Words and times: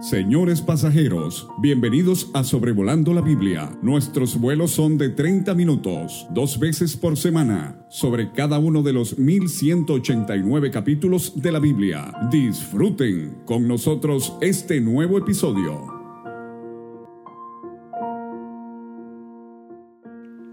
Señores 0.00 0.60
pasajeros, 0.60 1.48
bienvenidos 1.58 2.30
a 2.34 2.44
Sobrevolando 2.44 3.14
la 3.14 3.22
Biblia. 3.22 3.70
Nuestros 3.80 4.38
vuelos 4.38 4.72
son 4.72 4.98
de 4.98 5.08
30 5.08 5.54
minutos, 5.54 6.26
dos 6.30 6.58
veces 6.58 6.98
por 6.98 7.16
semana, 7.16 7.86
sobre 7.88 8.30
cada 8.32 8.58
uno 8.58 8.82
de 8.82 8.92
los 8.92 9.18
1189 9.18 10.70
capítulos 10.70 11.40
de 11.40 11.50
la 11.50 11.60
Biblia. 11.60 12.12
Disfruten 12.30 13.38
con 13.46 13.66
nosotros 13.66 14.36
este 14.42 14.82
nuevo 14.82 15.16
episodio. 15.16 15.86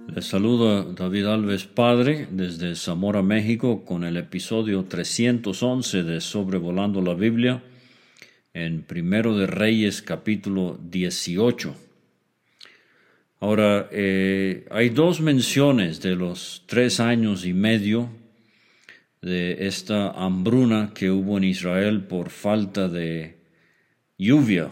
Les 0.08 0.26
saluda 0.26 0.86
David 0.86 1.26
Alves 1.26 1.66
Padre 1.66 2.30
desde 2.32 2.76
Zamora, 2.76 3.22
México, 3.22 3.84
con 3.84 4.06
el 4.06 4.16
episodio 4.16 4.86
311 4.86 6.04
de 6.04 6.22
Sobrevolando 6.22 7.02
la 7.02 7.14
Biblia 7.14 7.62
en 8.54 8.84
Primero 8.84 9.36
de 9.36 9.48
Reyes 9.48 10.04
capítulo 10.04 10.80
18. 10.92 11.76
Ahora, 13.40 13.90
eh, 13.92 14.66
hay 14.70 14.90
dos 14.90 15.22
menciones 15.22 16.02
de 16.02 16.16
los 16.16 16.64
tres 16.68 17.00
años 17.00 17.46
y 17.46 17.54
medio 17.54 18.10
de 19.22 19.68
esta 19.68 20.12
hambruna 20.12 20.92
que 20.94 21.10
hubo 21.10 21.38
en 21.38 21.46
Israel 21.46 22.04
por 22.04 22.30
falta 22.30 22.88
de 22.88 23.38
lluvia. 24.18 24.70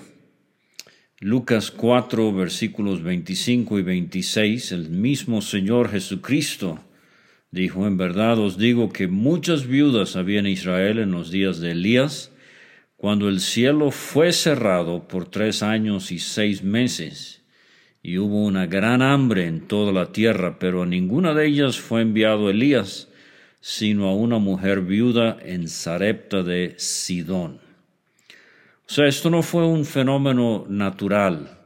Lucas 1.19 1.71
4, 1.71 2.33
versículos 2.33 3.01
25 3.01 3.79
y 3.79 3.81
26, 3.81 4.71
el 4.73 4.89
mismo 4.89 5.41
Señor 5.41 5.89
Jesucristo 5.89 6.79
dijo, 7.49 7.87
en 7.87 7.97
verdad 7.97 8.39
os 8.39 8.57
digo 8.57 8.91
que 8.91 9.07
muchas 9.07 9.65
viudas 9.65 10.15
había 10.15 10.39
en 10.39 10.47
Israel 10.47 10.99
en 10.99 11.11
los 11.11 11.31
días 11.31 11.59
de 11.59 11.71
Elías, 11.71 12.30
cuando 13.01 13.29
el 13.29 13.39
cielo 13.39 13.89
fue 13.89 14.31
cerrado 14.31 15.07
por 15.07 15.27
tres 15.27 15.63
años 15.63 16.11
y 16.11 16.19
seis 16.19 16.61
meses, 16.61 17.41
y 18.03 18.19
hubo 18.19 18.45
una 18.45 18.67
gran 18.67 19.01
hambre 19.01 19.47
en 19.47 19.61
toda 19.61 19.91
la 19.91 20.11
tierra, 20.11 20.59
pero 20.59 20.83
a 20.83 20.85
ninguna 20.85 21.33
de 21.33 21.47
ellas 21.47 21.79
fue 21.79 22.03
enviado 22.03 22.51
Elías, 22.51 23.07
sino 23.59 24.07
a 24.07 24.13
una 24.13 24.37
mujer 24.37 24.81
viuda 24.81 25.39
en 25.43 25.67
Sarepta 25.67 26.43
de 26.43 26.75
Sidón. 26.77 27.59
O 28.87 28.93
sea, 28.93 29.07
esto 29.07 29.31
no 29.31 29.41
fue 29.41 29.65
un 29.65 29.85
fenómeno 29.85 30.67
natural, 30.69 31.57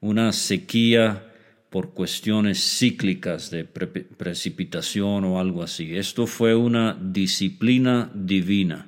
una 0.00 0.32
sequía 0.32 1.34
por 1.68 1.92
cuestiones 1.92 2.78
cíclicas 2.78 3.50
de 3.50 3.64
precipitación 3.64 5.26
o 5.26 5.38
algo 5.38 5.62
así. 5.62 5.98
Esto 5.98 6.26
fue 6.26 6.54
una 6.54 6.96
disciplina 6.98 8.10
divina 8.14 8.87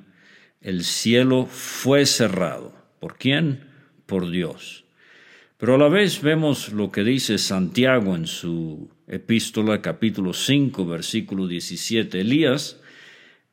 el 0.61 0.83
cielo 0.83 1.47
fue 1.47 2.05
cerrado. 2.05 2.73
¿Por 2.99 3.17
quién? 3.17 3.65
Por 4.05 4.29
Dios. 4.29 4.85
Pero 5.57 5.75
a 5.75 5.77
la 5.77 5.89
vez 5.89 6.21
vemos 6.21 6.71
lo 6.71 6.91
que 6.91 7.03
dice 7.03 7.37
Santiago 7.37 8.15
en 8.15 8.27
su 8.27 8.89
epístola 9.07 9.81
capítulo 9.81 10.33
5 10.33 10.85
versículo 10.85 11.47
17. 11.47 12.21
Elías 12.21 12.79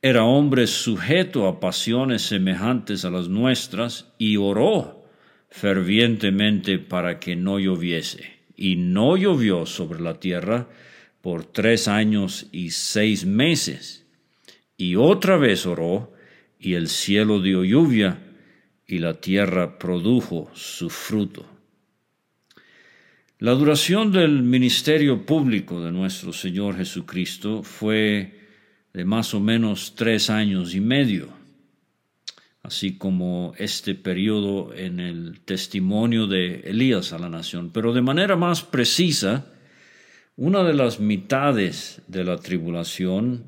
era 0.01 0.25
hombre 0.25 0.67
sujeto 0.67 1.47
a 1.49 1.61
pasiones 1.61 2.23
semejantes 2.23 3.05
a 3.05 3.11
las 3.11 3.29
nuestras 3.29 4.13
y 4.17 4.37
oró 4.37 5.05
fervientemente 5.51 6.79
para 6.79 7.19
que 7.19 7.37
no 7.37 7.59
lloviese. 7.59 8.39
Y 8.55 8.77
no 8.77 9.17
llovió 9.17 9.67
sobre 9.67 10.01
la 10.01 10.21
tierra 10.21 10.69
por 11.21 11.45
tres 11.45 11.89
años 11.89 12.49
y 12.53 12.71
seis 12.71 13.25
meses. 13.25 14.07
Y 14.77 14.97
otra 14.97 15.37
vez 15.37 15.67
oró 15.67 16.13
y 16.59 16.75
el 16.75 16.89
cielo 16.89 17.41
dio 17.41 17.65
lluvia, 17.65 18.19
y 18.87 18.99
la 18.99 19.21
tierra 19.21 19.79
produjo 19.79 20.51
su 20.55 20.89
fruto. 20.89 21.47
La 23.39 23.53
duración 23.53 24.11
del 24.11 24.43
ministerio 24.43 25.25
público 25.25 25.81
de 25.81 25.93
nuestro 25.93 26.33
Señor 26.33 26.77
Jesucristo 26.77 27.63
fue 27.63 28.41
de 28.93 29.05
más 29.05 29.35
o 29.35 29.41
menos 29.41 29.95
tres 29.95 30.31
años 30.31 30.75
y 30.75 30.81
medio, 30.81 31.29
así 32.63 32.97
como 32.97 33.53
este 33.59 33.95
periodo 33.95 34.75
en 34.75 34.99
el 34.99 35.41
testimonio 35.45 36.27
de 36.27 36.63
Elías 36.65 37.13
a 37.13 37.19
la 37.19 37.29
nación. 37.29 37.71
Pero 37.73 37.93
de 37.93 38.03
manera 38.03 38.35
más 38.35 38.63
precisa, 38.63 39.53
una 40.35 40.65
de 40.65 40.75
las 40.75 40.99
mitades 40.99 42.03
de 42.09 42.25
la 42.25 42.39
tribulación 42.39 43.45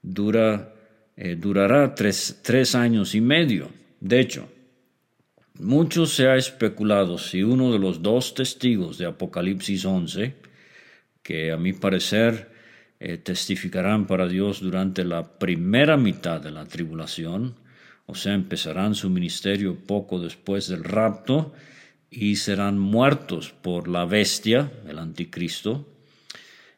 dura 0.00 0.72
eh, 1.20 1.34
durará 1.34 1.96
tres, 1.96 2.38
tres 2.42 2.76
años 2.76 3.16
y 3.16 3.20
medio. 3.20 3.70
De 4.00 4.20
hecho, 4.20 4.48
mucho 5.58 6.06
se 6.06 6.28
ha 6.28 6.36
especulado 6.36 7.18
si 7.18 7.42
uno 7.42 7.72
de 7.72 7.80
los 7.80 8.02
dos 8.02 8.34
testigos 8.34 8.98
de 8.98 9.06
Apocalipsis 9.06 9.84
11, 9.84 10.36
que 11.20 11.50
a 11.50 11.56
mi 11.56 11.72
parecer 11.72 12.52
eh, 13.00 13.18
testificarán 13.18 14.06
para 14.06 14.28
Dios 14.28 14.60
durante 14.60 15.04
la 15.04 15.38
primera 15.38 15.96
mitad 15.96 16.40
de 16.40 16.52
la 16.52 16.66
tribulación, 16.66 17.56
o 18.06 18.14
sea, 18.14 18.34
empezarán 18.34 18.94
su 18.94 19.10
ministerio 19.10 19.74
poco 19.74 20.20
después 20.20 20.68
del 20.68 20.84
rapto 20.84 21.52
y 22.10 22.36
serán 22.36 22.78
muertos 22.78 23.52
por 23.60 23.88
la 23.88 24.04
bestia, 24.04 24.70
el 24.86 25.00
anticristo, 25.00 25.97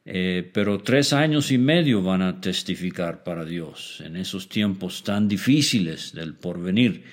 eh, 0.05 0.51
pero 0.53 0.79
tres 0.79 1.13
años 1.13 1.53
y 1.53 1.59
medio 1.59 2.03
van 2.03 2.23
a 2.23 2.41
testificar 2.41 3.23
para 3.23 3.45
Dios 3.45 4.03
en 4.05 4.17
esos 4.17 4.49
tiempos 4.49 5.05
tan 5.05 5.29
difíciles 5.29 6.13
del 6.15 6.35
porvenir. 6.35 7.05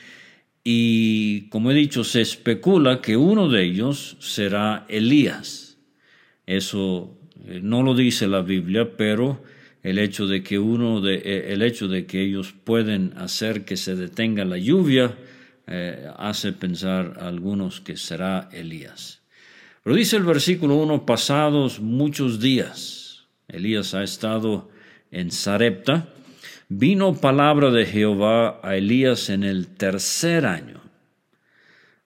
Y 0.63 1.49
como 1.49 1.71
he 1.71 1.73
dicho, 1.73 2.03
se 2.03 2.21
especula 2.21 3.01
que 3.01 3.17
uno 3.17 3.49
de 3.49 3.63
ellos 3.63 4.17
será 4.19 4.85
Elías. 4.89 5.77
Eso 6.45 7.17
eh, 7.45 7.59
no 7.61 7.83
lo 7.83 7.93
dice 7.93 8.27
la 8.27 8.41
Biblia, 8.41 8.95
pero 8.95 9.43
el 9.83 9.99
hecho 9.99 10.25
de 10.27 10.41
que 10.41 10.57
uno 10.57 11.01
de, 11.01 11.15
eh, 11.15 11.53
el 11.53 11.61
hecho 11.61 11.87
de 11.87 12.05
que 12.05 12.21
ellos 12.21 12.53
pueden 12.63 13.13
hacer 13.17 13.65
que 13.65 13.77
se 13.77 13.95
detenga 13.95 14.45
la 14.45 14.57
lluvia 14.57 15.17
hace 16.17 16.53
pensar 16.53 17.17
a 17.19 17.27
algunos 17.27 17.81
que 17.81 17.97
será 17.97 18.47
Elías. 18.53 19.26
Pero 19.87 19.95
dice 19.95 20.17
el 20.17 20.23
versículo 20.23 20.75
1, 20.75 21.05
pasados 21.05 21.79
muchos 21.79 22.41
días, 22.41 23.25
Elías 23.47 23.93
ha 23.93 24.03
estado 24.03 24.69
en 25.11 25.31
Sarepta, 25.31 26.09
vino 26.67 27.15
palabra 27.15 27.71
de 27.71 27.85
Jehová 27.85 28.59
a 28.63 28.75
Elías 28.75 29.29
en 29.29 29.45
el 29.45 29.67
tercer 29.67 30.45
año. 30.45 30.81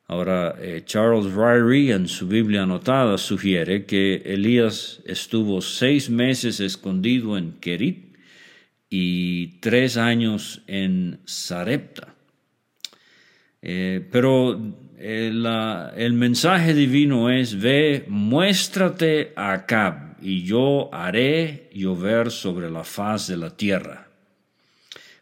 Ahora, 0.06 0.58
eh, 0.60 0.84
Charles 0.86 1.34
Ryrie 1.34 1.96
en 1.96 2.08
su 2.08 2.28
Biblia 2.28 2.62
anotada 2.62 3.18
sugiere 3.18 3.86
que 3.86 4.22
Elías 4.26 5.02
estuvo 5.08 5.60
seis 5.60 6.08
meses 6.08 6.60
escondido 6.60 7.36
en 7.36 7.54
Kerit 7.54 8.16
y 8.92 9.60
tres 9.60 9.98
años 9.98 10.62
en 10.68 11.20
Sarepta. 11.26 12.14
Eh, 13.64 14.08
pero 14.12 14.60
el, 15.02 16.14
mensaje 16.14 16.74
divino 16.74 17.30
es, 17.30 17.60
ve, 17.60 18.06
muéstrate 18.08 19.34
a 19.36 19.54
Acab, 19.54 20.16
y 20.22 20.44
yo 20.44 20.94
haré 20.94 21.70
llover 21.74 22.30
sobre 22.30 22.70
la 22.70 22.84
faz 22.84 23.28
de 23.28 23.38
la 23.38 23.50
tierra. 23.50 24.08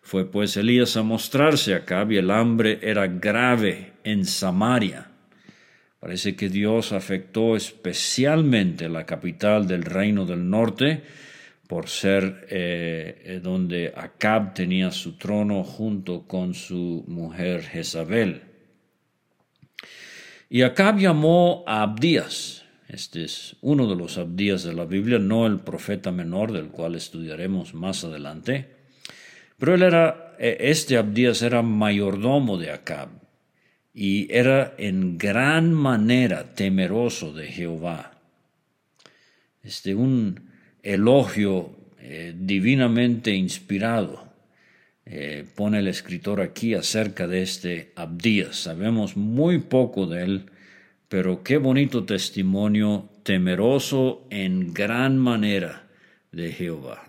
Fue 0.01 0.29
pues 0.29 0.57
Elías 0.57 0.97
a 0.97 1.03
mostrarse 1.03 1.73
a 1.73 1.77
Acab 1.77 2.11
y 2.11 2.17
el 2.17 2.31
hambre 2.31 2.79
era 2.81 3.07
grave 3.07 3.93
en 4.03 4.25
Samaria. 4.25 5.11
Parece 5.99 6.35
que 6.35 6.49
Dios 6.49 6.91
afectó 6.91 7.55
especialmente 7.55 8.89
la 8.89 9.05
capital 9.05 9.67
del 9.67 9.83
reino 9.83 10.25
del 10.25 10.49
norte, 10.49 11.03
por 11.67 11.87
ser 11.87 12.47
eh, 12.49 13.39
donde 13.43 13.93
Acab 13.95 14.55
tenía 14.55 14.89
su 14.91 15.17
trono 15.17 15.63
junto 15.63 16.23
con 16.23 16.55
su 16.55 17.05
mujer 17.07 17.61
Jezabel. 17.61 18.48
Y 20.49 20.63
Acab 20.63 20.97
llamó 20.97 21.63
a 21.67 21.83
Abdías. 21.83 22.65
Este 22.87 23.23
es 23.23 23.55
uno 23.61 23.87
de 23.87 23.95
los 23.95 24.17
Abdías 24.17 24.63
de 24.63 24.73
la 24.73 24.85
Biblia, 24.85 25.19
no 25.19 25.45
el 25.45 25.59
profeta 25.59 26.11
menor, 26.11 26.51
del 26.51 26.69
cual 26.69 26.95
estudiaremos 26.95 27.75
más 27.75 28.03
adelante. 28.03 28.67
Pero 29.59 29.75
él 29.75 29.83
era, 29.83 30.35
e, 30.39 30.57
este 30.59 30.97
Abdías 30.97 31.43
era 31.43 31.61
mayordomo 31.61 32.57
de 32.57 32.71
Acab 32.71 33.09
y 33.93 34.33
era 34.33 34.73
en 34.79 35.19
gran 35.19 35.71
manera 35.71 36.55
temeroso 36.55 37.31
de 37.31 37.45
Jehová. 37.47 38.17
Este, 39.61 39.93
un 39.93 40.49
elogio 40.81 41.75
eh, 41.99 42.33
divinamente 42.35 43.35
inspirado 43.35 44.28
eh, 45.11 45.43
pone 45.55 45.79
el 45.79 45.87
escritor 45.87 46.39
aquí 46.39 46.75
acerca 46.75 47.27
de 47.27 47.41
este 47.41 47.91
Abdías. 47.95 48.55
Sabemos 48.55 49.17
muy 49.17 49.57
poco 49.57 50.05
de 50.05 50.23
él, 50.23 50.45
pero 51.07 51.41
qué 51.43 51.57
bonito 51.57 52.05
testimonio 52.05 53.09
temeroso 53.23 54.27
en 54.29 54.71
gran 54.71 55.17
manera 55.17 55.87
de 56.31 56.51
Jehová. 56.51 57.03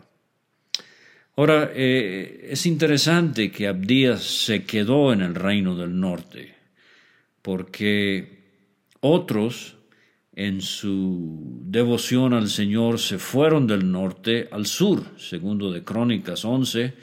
Ahora, 1.37 1.71
eh, 1.75 2.49
es 2.51 2.65
interesante 2.65 3.51
que 3.51 3.69
Abdías 3.69 4.23
se 4.23 4.65
quedó 4.65 5.13
en 5.13 5.21
el 5.21 5.35
reino 5.35 5.77
del 5.77 6.01
norte. 6.01 6.55
porque 7.43 8.41
otros 9.01 9.77
en 10.35 10.61
su 10.61 11.61
devoción 11.65 12.35
al 12.35 12.49
Señor 12.49 12.99
se 12.99 13.19
fueron 13.19 13.67
del 13.67 13.91
norte 13.91 14.49
al 14.53 14.67
sur, 14.67 15.03
segundo 15.19 15.73
de 15.73 15.83
Crónicas 15.83 16.45
11, 16.45 16.95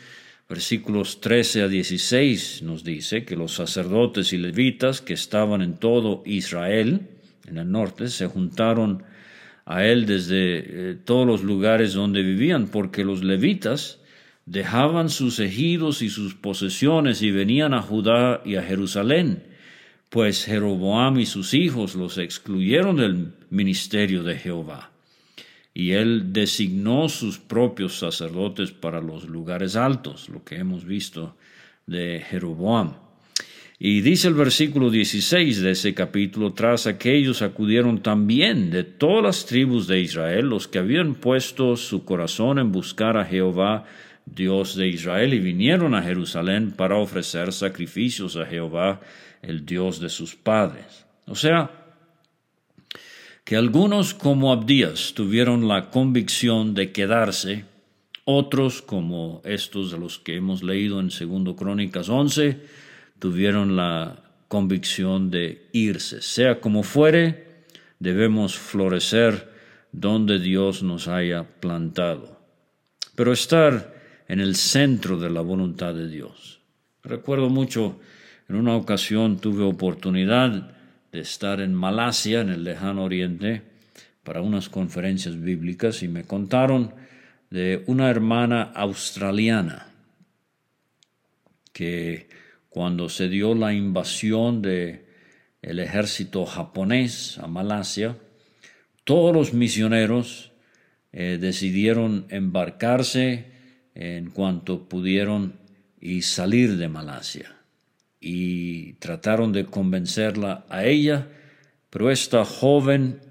versículos 0.50 1.20
13 1.20 1.64
a 1.64 1.68
16 1.68 2.62
nos 2.64 2.84
dice 2.84 3.26
que 3.26 3.36
los 3.36 3.54
sacerdotes 3.54 4.32
y 4.34 4.38
levitas 4.38 5.02
que 5.02 5.14
estaban 5.14 5.62
en 5.62 5.78
todo 5.78 6.24
Israel, 6.26 7.10
en 7.48 7.58
el 7.58 7.72
norte, 7.72 8.08
se 8.08 8.28
juntaron 8.28 9.04
a 9.66 9.84
él 9.86 10.06
desde 10.06 10.92
eh, 10.92 10.96
todos 10.96 11.28
los 11.28 11.44
lugares 11.44 11.94
donde 11.94 12.24
vivían, 12.24 12.68
porque 12.68 13.04
los 13.04 13.24
levitas 13.24 14.00
dejaban 14.46 15.10
sus 15.10 15.40
ejidos 15.40 16.02
y 16.02 16.10
sus 16.10 16.34
posesiones 16.34 17.22
y 17.22 17.32
venían 17.32 17.74
a 17.74 17.82
Judá 17.82 18.42
y 18.46 18.56
a 18.56 18.64
Jerusalén, 18.64 19.44
pues 20.10 20.46
Jeroboam 20.46 21.20
y 21.20 21.26
sus 21.26 21.54
hijos 21.54 21.96
los 21.96 22.18
excluyeron 22.18 22.96
del 22.96 23.34
ministerio 23.50 24.24
de 24.24 24.38
Jehová. 24.38 24.92
Y 25.78 25.92
él 25.92 26.34
designó 26.34 27.08
sus 27.08 27.38
propios 27.38 28.00
sacerdotes 28.00 28.72
para 28.72 29.00
los 29.00 29.30
lugares 29.30 29.76
altos, 29.76 30.28
lo 30.28 30.44
que 30.44 30.56
hemos 30.56 30.86
visto 30.86 31.38
de 31.86 32.20
Jeroboam. 32.28 32.96
Y 33.78 34.02
dice 34.02 34.28
el 34.28 34.34
versículo 34.34 34.90
16 34.90 35.62
de 35.62 35.70
ese 35.70 35.94
capítulo, 35.94 36.54
tras 36.54 36.88
aquellos 36.88 37.44
acudieron 37.44 38.02
también 38.02 38.72
de 38.72 38.86
todas 38.86 39.24
las 39.24 39.46
tribus 39.46 39.86
de 39.86 40.00
Israel 40.00 40.48
los 40.50 40.68
que 40.68 40.80
habían 40.80 41.14
puesto 41.14 41.78
su 41.78 42.04
corazón 42.04 42.58
en 42.58 42.72
buscar 42.72 43.16
a 43.16 43.26
Jehová, 43.26 43.86
Dios 44.26 44.76
de 44.78 44.88
Israel, 44.88 45.36
y 45.36 45.40
vinieron 45.40 45.94
a 45.94 46.02
Jerusalén 46.02 46.72
para 46.72 46.98
ofrecer 46.98 47.54
sacrificios 47.54 48.36
a 48.36 48.48
Jehová, 48.48 49.00
el 49.44 49.64
Dios 49.64 50.00
de 50.00 50.10
sus 50.10 50.34
padres. 50.36 51.06
O 51.28 51.36
sea, 51.36 51.87
que 53.48 53.56
algunos 53.56 54.14
como 54.14 54.52
Abdías 54.52 55.14
tuvieron 55.14 55.70
la 55.70 55.90
convicción 55.90 56.74
de 56.74 56.92
quedarse, 56.92 57.64
otros 58.26 58.82
como 58.82 59.42
estos 59.46 59.90
de 59.90 59.98
los 59.98 60.20
que 60.20 60.36
hemos 60.36 60.64
leído 60.64 61.00
en 61.00 61.08
2 61.08 61.56
Crónicas 61.56 62.10
11, 62.10 62.60
tuvieron 63.20 63.78
la 63.78 64.22
convicción 64.50 65.32
de 65.32 65.66
irse. 65.72 66.22
Sea 66.22 66.60
como 66.60 66.84
fuere, 66.84 67.64
debemos 68.00 68.58
florecer 68.58 69.50
donde 69.94 70.40
Dios 70.40 70.84
nos 70.84 71.08
haya 71.08 71.46
plantado. 71.62 72.42
Pero 73.16 73.32
estar 73.32 73.96
en 74.28 74.42
el 74.42 74.58
centro 74.58 75.18
de 75.18 75.30
la 75.30 75.40
voluntad 75.40 75.94
de 75.94 76.10
Dios. 76.10 76.60
Recuerdo 77.02 77.48
mucho, 77.48 77.98
en 78.50 78.58
una 78.58 78.76
ocasión 78.76 79.40
tuve 79.40 79.64
oportunidad 79.64 80.77
de 81.12 81.20
estar 81.22 81.62
en 81.62 81.74
Malasia, 81.74 82.42
en 82.42 82.50
el 82.50 82.64
lejano 82.64 83.04
oriente, 83.04 83.62
para 84.24 84.42
unas 84.42 84.70
conferencias 84.70 85.40
bíblicas 85.40 86.04
y 86.04 86.08
me 86.08 86.24
contaron 86.24 86.94
de 87.50 87.84
una 87.88 88.10
hermana 88.10 88.64
australiana 88.64 89.88
que 91.72 92.28
cuando 92.70 93.08
se 93.08 93.30
dio 93.30 93.56
la 93.56 93.74
invasión 93.74 94.62
del 94.62 95.06
el 95.62 95.80
ejército 95.80 96.46
japonés 96.46 97.38
a 97.40 97.48
Malasia, 97.48 98.18
todos 99.04 99.34
los 99.34 99.54
misioneros 99.54 100.52
eh, 101.12 101.38
decidieron 101.40 102.26
embarcarse 102.30 103.46
en 103.96 104.30
cuanto 104.30 104.88
pudieron 104.88 105.54
y 106.00 106.22
salir 106.22 106.78
de 106.78 106.88
Malasia. 106.88 107.57
Y 108.30 108.96
trataron 108.96 109.54
de 109.54 109.64
convencerla 109.64 110.66
a 110.68 110.84
ella, 110.84 111.30
pero 111.90 112.12
esta 112.12 112.44
joven 112.44 113.22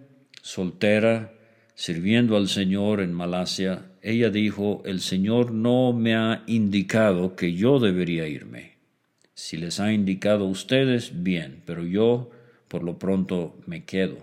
soltera, 0.41 1.35
sirviendo 1.75 2.35
al 2.35 2.49
Señor 2.49 3.03
en 3.03 3.13
Malasia, 3.13 3.91
ella 4.01 4.31
dijo, 4.31 4.83
el 4.87 5.03
Señor 5.03 5.53
no 5.53 5.93
me 5.93 6.17
ha 6.17 6.45
indicado 6.47 7.37
que 7.37 7.53
yo 7.53 7.79
debería 7.79 8.27
irme. 8.27 8.79
Si 9.35 9.59
les 9.59 9.81
ha 9.81 9.93
indicado 9.93 10.47
a 10.47 10.49
ustedes, 10.49 11.23
bien, 11.23 11.61
pero 11.67 11.85
yo 11.85 12.31
por 12.67 12.83
lo 12.83 12.99
pronto 12.99 13.55
me 13.67 13.85
quedo. 13.85 14.17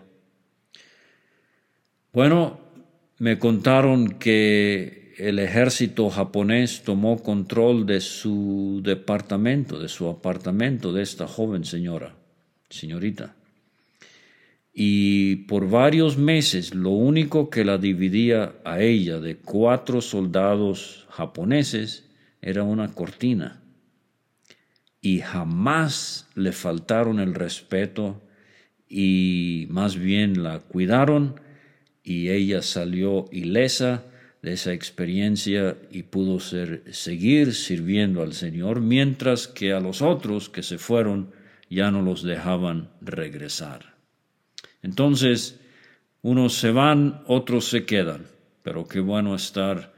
Bueno, 2.14 2.60
me 3.20 3.38
contaron 3.38 4.18
que 4.18 5.03
el 5.18 5.40
ejército 5.40 6.10
japonés 6.10 6.84
tomó 6.84 7.22
control 7.22 7.86
de 7.86 8.02
su 8.02 8.82
departamento, 8.84 9.80
de 9.80 9.90
su 9.90 10.08
apartamento 10.08 10.92
de 10.92 11.04
esta 11.04 11.28
joven 11.28 11.66
señora, 11.66 12.16
señorita. 12.70 13.36
Y 14.74 15.36
por 15.48 15.70
varios 15.70 16.18
meses 16.18 16.74
lo 16.74 16.90
único 16.90 17.50
que 17.50 17.64
la 17.64 17.78
dividía 17.78 18.56
a 18.66 18.82
ella 18.82 19.20
de 19.20 19.38
cuatro 19.38 20.02
soldados 20.02 21.06
japoneses 21.10 22.10
era 22.42 22.64
una 22.64 22.88
cortina 22.88 23.62
y 25.00 25.20
jamás 25.20 26.28
le 26.34 26.54
faltaron 26.54 27.20
el 27.20 27.36
respeto 27.36 28.22
y 28.90 29.68
más 29.70 29.98
bien 29.98 30.42
la 30.44 30.60
cuidaron 30.60 31.40
y 32.04 32.30
ella 32.30 32.62
salió 32.62 33.26
ilesa 33.32 34.06
de 34.44 34.54
esa 34.54 34.74
experiencia 34.74 35.78
y 35.90 36.04
pudo 36.04 36.40
ser, 36.40 36.84
seguir 36.92 37.56
sirviendo 37.56 38.22
al 38.22 38.34
Señor, 38.34 38.82
mientras 38.82 39.48
que 39.48 39.74
a 39.74 39.80
los 39.80 40.04
otros 40.04 40.50
que 40.50 40.62
se 40.62 40.78
fueron 40.78 41.32
ya 41.70 41.90
no 41.90 42.04
los 42.04 42.22
dejaban 42.22 42.90
regresar. 43.02 43.96
Entonces, 44.84 45.60
unos 46.22 46.54
se 46.54 46.72
van, 46.72 47.24
otros 47.26 47.66
se 47.66 47.86
quedan, 47.86 48.28
pero 48.62 48.88
qué 48.88 49.00
bueno 49.00 49.34
estar 49.34 49.94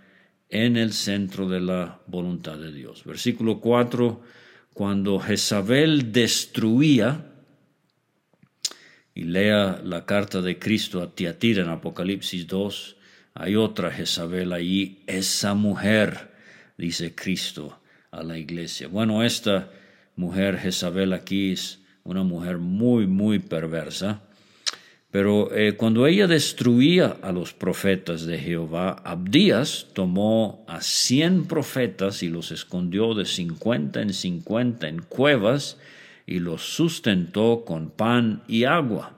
en 0.47 0.77
el 0.77 0.93
centro 0.93 1.49
de 1.49 1.59
la 1.59 1.99
voluntad 2.07 2.57
de 2.57 2.71
Dios. 2.71 3.03
Versículo 3.03 3.59
4 3.59 4.21
cuando 4.75 5.19
Jezabel 5.19 6.11
destruía, 6.11 7.31
y 9.13 9.23
lea 9.23 9.81
la 9.81 10.05
carta 10.05 10.41
de 10.41 10.59
Cristo 10.59 11.01
a 11.01 11.15
Tiatira 11.15 11.63
en 11.63 11.69
Apocalipsis 11.69 12.45
2, 12.45 12.97
hay 13.35 13.55
otra 13.55 13.91
Jezabel 13.91 14.51
allí, 14.51 15.03
esa 15.05 15.53
mujer, 15.53 16.31
dice 16.77 17.13
Cristo 17.13 17.79
a 18.09 18.23
la 18.23 18.39
iglesia. 18.39 18.87
Bueno, 18.87 19.23
esta 19.23 19.69
mujer 20.15 20.57
Jezabel 20.57 21.13
aquí 21.13 21.51
es 21.51 21.79
una 22.03 22.23
mujer 22.23 22.57
muy, 22.57 23.05
muy 23.05 23.37
perversa 23.37 24.23
pero 25.15 25.55
eh, 25.55 25.77
cuando 25.77 26.07
ella 26.07 26.27
destruía 26.27 27.15
a 27.21 27.31
los 27.31 27.53
profetas 27.53 28.25
de 28.25 28.37
Jehová, 28.37 29.01
Abdías 29.05 29.87
tomó 29.93 30.65
a 30.67 30.81
cien 30.81 31.45
profetas 31.45 32.21
y 32.21 32.27
los 32.27 32.51
escondió 32.51 33.13
de 33.13 33.23
cincuenta 33.23 34.01
en 34.01 34.11
cincuenta 34.11 34.89
en 34.89 35.01
cuevas 35.01 35.77
y 36.27 36.39
los 36.39 36.63
sustentó 36.63 37.63
con 37.65 37.91
pan 37.91 38.43
y 38.49 38.65
agua. 38.65 39.14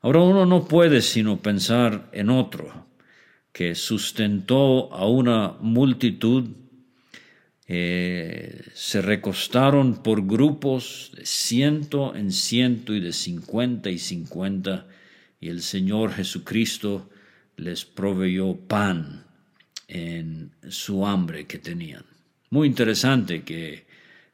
Ahora 0.00 0.20
uno 0.20 0.46
no 0.46 0.64
puede 0.64 1.02
sino 1.02 1.40
pensar 1.40 2.08
en 2.12 2.30
otro, 2.30 2.86
que 3.52 3.74
sustentó 3.74 4.92
a 4.94 5.08
una 5.08 5.56
multitud 5.60 6.50
eh, 7.70 8.62
se 8.72 9.02
recostaron 9.02 10.02
por 10.02 10.26
grupos 10.26 11.12
de 11.14 11.26
ciento 11.26 12.14
en 12.16 12.32
ciento 12.32 12.94
y 12.94 13.00
de 13.00 13.12
cincuenta 13.12 13.90
y 13.90 13.98
cincuenta, 13.98 14.86
y 15.38 15.50
el 15.50 15.60
Señor 15.60 16.12
Jesucristo 16.12 17.10
les 17.56 17.84
proveyó 17.84 18.56
pan 18.56 19.26
en 19.86 20.52
su 20.70 21.06
hambre 21.06 21.46
que 21.46 21.58
tenían. 21.58 22.04
Muy 22.50 22.68
interesante 22.68 23.42
que 23.42 23.86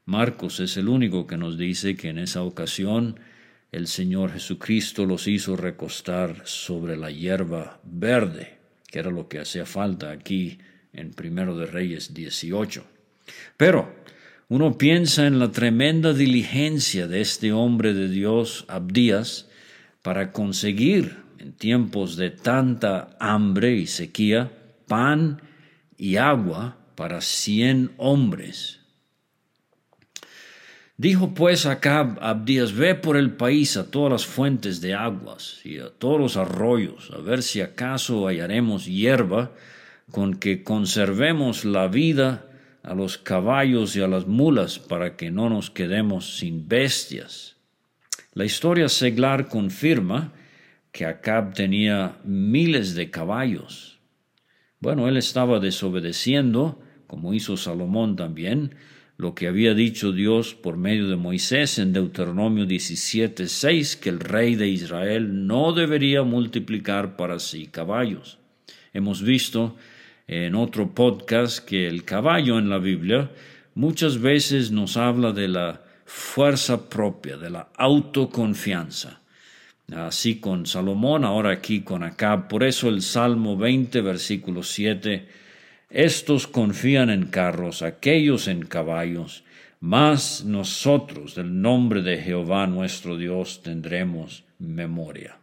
Marcos 0.04 0.60
es 0.60 0.76
el 0.76 0.88
único 0.88 1.26
que 1.26 1.36
nos 1.36 1.58
dice 1.58 1.96
que 1.96 2.10
en 2.10 2.18
esa 2.18 2.42
ocasión 2.42 3.18
el 3.74 3.88
Señor 3.88 4.30
Jesucristo 4.30 5.04
los 5.04 5.26
hizo 5.26 5.56
recostar 5.56 6.42
sobre 6.44 6.96
la 6.96 7.10
hierba 7.10 7.80
verde, 7.82 8.58
que 8.86 9.00
era 9.00 9.10
lo 9.10 9.26
que 9.26 9.40
hacía 9.40 9.66
falta 9.66 10.12
aquí 10.12 10.58
en 10.92 11.10
Primero 11.10 11.56
de 11.56 11.66
Reyes 11.66 12.14
18. 12.14 12.84
Pero 13.56 13.92
uno 14.48 14.78
piensa 14.78 15.26
en 15.26 15.40
la 15.40 15.50
tremenda 15.50 16.12
diligencia 16.12 17.08
de 17.08 17.20
este 17.20 17.52
hombre 17.52 17.94
de 17.94 18.08
Dios, 18.08 18.64
Abdías, 18.68 19.48
para 20.02 20.30
conseguir 20.30 21.16
en 21.40 21.52
tiempos 21.52 22.16
de 22.16 22.30
tanta 22.30 23.16
hambre 23.18 23.74
y 23.74 23.88
sequía 23.88 24.52
pan 24.86 25.42
y 25.98 26.14
agua 26.14 26.78
para 26.94 27.20
cien 27.20 27.90
hombres. 27.96 28.83
Dijo 30.96 31.34
pues 31.34 31.66
acá 31.66 32.16
Abdías, 32.20 32.72
ve 32.72 32.94
por 32.94 33.16
el 33.16 33.32
país 33.32 33.76
a 33.76 33.90
todas 33.90 34.12
las 34.12 34.26
fuentes 34.26 34.80
de 34.80 34.94
aguas 34.94 35.60
y 35.64 35.78
a 35.80 35.90
todos 35.90 36.20
los 36.20 36.36
arroyos, 36.36 37.10
a 37.12 37.18
ver 37.18 37.42
si 37.42 37.60
acaso 37.60 38.28
hallaremos 38.28 38.86
hierba 38.86 39.50
con 40.12 40.34
que 40.34 40.62
conservemos 40.62 41.64
la 41.64 41.88
vida 41.88 42.46
a 42.84 42.94
los 42.94 43.18
caballos 43.18 43.96
y 43.96 44.02
a 44.02 44.06
las 44.06 44.28
mulas 44.28 44.78
para 44.78 45.16
que 45.16 45.32
no 45.32 45.48
nos 45.48 45.70
quedemos 45.70 46.36
sin 46.36 46.68
bestias. 46.68 47.56
La 48.32 48.44
historia 48.44 48.88
seglar 48.88 49.48
confirma 49.48 50.32
que 50.92 51.06
Acab 51.06 51.54
tenía 51.54 52.18
miles 52.22 52.94
de 52.94 53.10
caballos. 53.10 53.98
Bueno, 54.78 55.08
él 55.08 55.16
estaba 55.16 55.58
desobedeciendo, 55.58 56.80
como 57.08 57.34
hizo 57.34 57.56
Salomón 57.56 58.14
también, 58.14 58.76
lo 59.16 59.34
que 59.34 59.46
había 59.46 59.74
dicho 59.74 60.12
Dios 60.12 60.54
por 60.54 60.76
medio 60.76 61.08
de 61.08 61.16
Moisés 61.16 61.78
en 61.78 61.92
Deuteronomio 61.92 62.66
17:6, 62.66 63.96
que 63.96 64.08
el 64.10 64.20
rey 64.20 64.56
de 64.56 64.68
Israel 64.68 65.46
no 65.46 65.72
debería 65.72 66.22
multiplicar 66.22 67.16
para 67.16 67.38
sí 67.38 67.66
caballos. 67.66 68.38
Hemos 68.92 69.22
visto 69.22 69.76
en 70.26 70.54
otro 70.54 70.94
podcast 70.94 71.64
que 71.64 71.86
el 71.86 72.04
caballo 72.04 72.58
en 72.58 72.68
la 72.68 72.78
Biblia 72.78 73.30
muchas 73.74 74.20
veces 74.20 74.70
nos 74.70 74.96
habla 74.96 75.32
de 75.32 75.48
la 75.48 75.82
fuerza 76.04 76.88
propia, 76.88 77.36
de 77.36 77.50
la 77.50 77.68
autoconfianza. 77.76 79.20
Así 79.92 80.40
con 80.40 80.66
Salomón, 80.66 81.24
ahora 81.24 81.50
aquí 81.50 81.82
con 81.82 82.02
Acab. 82.02 82.48
Por 82.48 82.64
eso 82.64 82.88
el 82.88 83.02
Salmo 83.02 83.56
20, 83.56 84.00
versículo 84.00 84.62
7, 84.62 85.28
estos 85.90 86.46
confían 86.46 87.10
en 87.10 87.26
carros, 87.26 87.82
aquellos 87.82 88.48
en 88.48 88.66
caballos, 88.66 89.44
mas 89.80 90.44
nosotros 90.44 91.34
del 91.34 91.60
nombre 91.60 92.02
de 92.02 92.18
Jehová 92.18 92.66
nuestro 92.66 93.16
Dios 93.16 93.62
tendremos 93.62 94.44
memoria. 94.58 95.36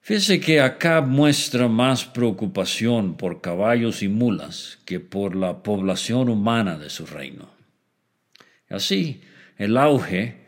Fíjese 0.00 0.38
que 0.38 0.60
Acab 0.60 1.06
muestra 1.06 1.66
más 1.66 2.04
preocupación 2.04 3.16
por 3.16 3.40
caballos 3.40 4.02
y 4.02 4.08
mulas 4.08 4.78
que 4.84 5.00
por 5.00 5.34
la 5.34 5.62
población 5.62 6.28
humana 6.28 6.76
de 6.76 6.90
su 6.90 7.06
reino. 7.06 7.48
Así, 8.68 9.22
el 9.56 9.78
auge 9.78 10.44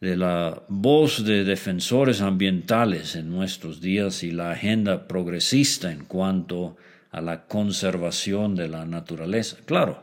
de 0.00 0.14
la 0.14 0.62
voz 0.68 1.24
de 1.24 1.44
defensores 1.44 2.20
ambientales 2.20 3.16
en 3.16 3.30
nuestros 3.30 3.80
días 3.80 4.22
y 4.22 4.30
la 4.30 4.50
agenda 4.50 5.08
progresista 5.08 5.90
en 5.90 6.04
cuanto 6.04 6.76
a 7.10 7.20
la 7.20 7.46
conservación 7.46 8.54
de 8.54 8.68
la 8.68 8.84
naturaleza. 8.84 9.56
Claro, 9.64 10.02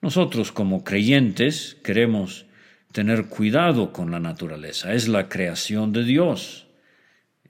nosotros 0.00 0.52
como 0.52 0.84
creyentes 0.84 1.76
queremos 1.82 2.46
tener 2.92 3.26
cuidado 3.26 3.92
con 3.92 4.10
la 4.10 4.20
naturaleza, 4.20 4.94
es 4.94 5.08
la 5.08 5.28
creación 5.28 5.92
de 5.92 6.04
Dios, 6.04 6.66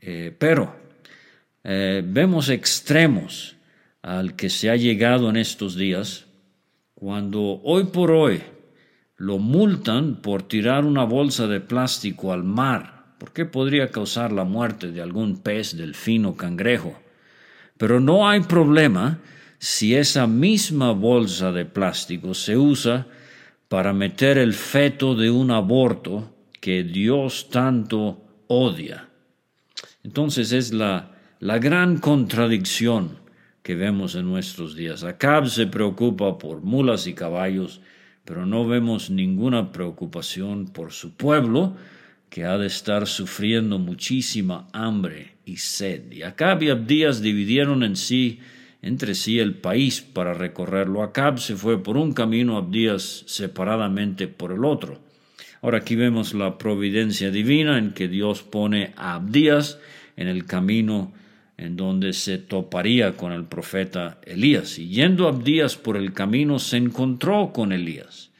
eh, 0.00 0.34
pero 0.36 0.74
eh, 1.64 2.02
vemos 2.04 2.48
extremos 2.48 3.56
al 4.02 4.34
que 4.36 4.48
se 4.48 4.70
ha 4.70 4.76
llegado 4.76 5.28
en 5.28 5.36
estos 5.36 5.76
días 5.76 6.26
cuando 6.94 7.60
hoy 7.62 7.84
por 7.84 8.10
hoy 8.10 8.42
lo 9.16 9.38
multan 9.38 10.16
por 10.22 10.42
tirar 10.42 10.84
una 10.84 11.04
bolsa 11.04 11.46
de 11.46 11.60
plástico 11.60 12.32
al 12.32 12.44
mar, 12.44 13.14
porque 13.18 13.44
podría 13.44 13.90
causar 13.90 14.32
la 14.32 14.44
muerte 14.44 14.92
de 14.92 15.02
algún 15.02 15.38
pez, 15.42 15.76
delfín 15.76 16.24
o 16.24 16.36
cangrejo. 16.36 16.98
Pero 17.78 18.00
no 18.00 18.28
hay 18.28 18.40
problema 18.40 19.20
si 19.58 19.94
esa 19.94 20.26
misma 20.26 20.92
bolsa 20.92 21.52
de 21.52 21.64
plástico 21.64 22.34
se 22.34 22.56
usa 22.56 23.06
para 23.68 23.92
meter 23.92 24.38
el 24.38 24.52
feto 24.52 25.14
de 25.14 25.30
un 25.30 25.50
aborto 25.50 26.34
que 26.60 26.82
Dios 26.84 27.48
tanto 27.50 28.22
odia. 28.48 29.08
Entonces 30.04 30.52
es 30.52 30.72
la, 30.72 31.12
la 31.40 31.58
gran 31.58 31.98
contradicción 31.98 33.18
que 33.62 33.74
vemos 33.74 34.14
en 34.14 34.26
nuestros 34.26 34.74
días. 34.74 35.04
Acab 35.04 35.48
se 35.48 35.66
preocupa 35.66 36.38
por 36.38 36.62
mulas 36.62 37.06
y 37.06 37.14
caballos, 37.14 37.80
pero 38.24 38.46
no 38.46 38.66
vemos 38.66 39.10
ninguna 39.10 39.72
preocupación 39.72 40.66
por 40.66 40.92
su 40.92 41.14
pueblo, 41.14 41.76
que 42.30 42.44
ha 42.44 42.58
de 42.58 42.66
estar 42.66 43.06
sufriendo 43.06 43.78
muchísima 43.78 44.68
hambre 44.72 45.32
y 45.44 45.56
sed. 45.56 46.12
Y 46.12 46.22
Acab 46.22 46.62
y 46.62 46.70
Abdías 46.70 47.22
dividieron 47.22 47.82
en 47.82 47.96
sí 47.96 48.40
entre 48.82 49.14
sí 49.14 49.38
el 49.40 49.54
país 49.54 50.00
para 50.00 50.34
recorrerlo. 50.34 51.02
Acab 51.02 51.38
se 51.38 51.56
fue 51.56 51.82
por 51.82 51.96
un 51.96 52.12
camino, 52.12 52.56
Abdías 52.56 53.24
separadamente 53.26 54.28
por 54.28 54.52
el 54.52 54.64
otro. 54.64 55.00
Ahora 55.62 55.78
aquí 55.78 55.96
vemos 55.96 56.34
la 56.34 56.58
providencia 56.58 57.30
divina 57.30 57.78
en 57.78 57.92
que 57.92 58.08
Dios 58.08 58.42
pone 58.42 58.92
a 58.96 59.14
Abdías 59.14 59.78
en 60.16 60.28
el 60.28 60.44
camino 60.46 61.12
en 61.56 61.76
donde 61.76 62.12
se 62.12 62.38
toparía 62.38 63.16
con 63.16 63.32
el 63.32 63.44
profeta 63.44 64.20
Elías. 64.24 64.78
Y 64.78 64.88
yendo 64.88 65.26
Abdías 65.26 65.76
por 65.76 65.96
el 65.96 66.12
camino 66.12 66.60
se 66.60 66.76
encontró 66.76 67.52
con 67.52 67.72
Elías. 67.72 68.30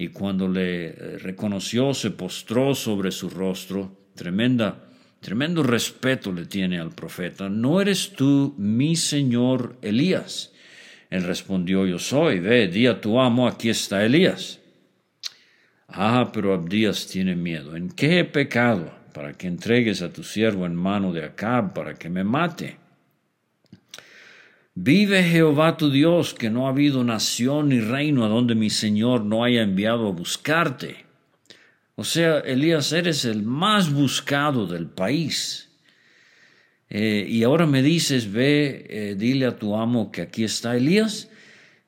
Y 0.00 0.08
cuando 0.08 0.48
le 0.48 0.86
eh, 0.86 0.94
reconoció, 1.18 1.92
se 1.92 2.10
postró 2.10 2.74
sobre 2.74 3.10
su 3.10 3.28
rostro. 3.28 4.08
Tremenda, 4.14 4.88
tremendo 5.20 5.62
respeto 5.62 6.32
le 6.32 6.46
tiene 6.46 6.80
al 6.80 6.90
profeta. 6.90 7.50
¿No 7.50 7.82
eres 7.82 8.12
tú 8.12 8.54
mi 8.56 8.96
señor 8.96 9.76
Elías? 9.82 10.54
Él 11.10 11.24
respondió, 11.24 11.86
yo 11.86 11.98
soy. 11.98 12.40
Ve, 12.40 12.68
di 12.68 12.86
a 12.86 12.98
tu 12.98 13.20
amo, 13.20 13.46
aquí 13.46 13.68
está 13.68 14.02
Elías. 14.02 14.60
Ah, 15.86 16.30
pero 16.32 16.54
Abdías 16.54 17.06
tiene 17.06 17.36
miedo. 17.36 17.76
¿En 17.76 17.90
qué 17.90 18.20
he 18.20 18.24
pecado? 18.24 18.98
para 19.12 19.32
que 19.32 19.48
entregues 19.48 20.02
a 20.02 20.12
tu 20.12 20.22
siervo 20.22 20.66
en 20.66 20.74
mano 20.74 21.12
de 21.12 21.24
Acab 21.24 21.72
para 21.74 21.94
que 21.94 22.08
me 22.08 22.24
mate. 22.24 22.79
Vive 24.82 25.22
Jehová 25.22 25.76
tu 25.76 25.90
Dios, 25.90 26.32
que 26.32 26.48
no 26.48 26.66
ha 26.66 26.70
habido 26.70 27.04
nación 27.04 27.68
ni 27.68 27.80
reino 27.80 28.24
a 28.24 28.28
donde 28.28 28.54
mi 28.54 28.70
Señor 28.70 29.26
no 29.26 29.44
haya 29.44 29.60
enviado 29.60 30.08
a 30.08 30.12
buscarte. 30.12 31.04
O 31.96 32.04
sea, 32.04 32.38
Elías, 32.38 32.90
eres 32.94 33.26
el 33.26 33.42
más 33.42 33.92
buscado 33.92 34.66
del 34.66 34.86
país. 34.86 35.68
Eh, 36.88 37.26
y 37.28 37.42
ahora 37.42 37.66
me 37.66 37.82
dices, 37.82 38.32
ve, 38.32 38.86
eh, 38.88 39.14
dile 39.18 39.44
a 39.44 39.58
tu 39.58 39.76
amo 39.76 40.10
que 40.10 40.22
aquí 40.22 40.44
está 40.44 40.74
Elías. 40.74 41.28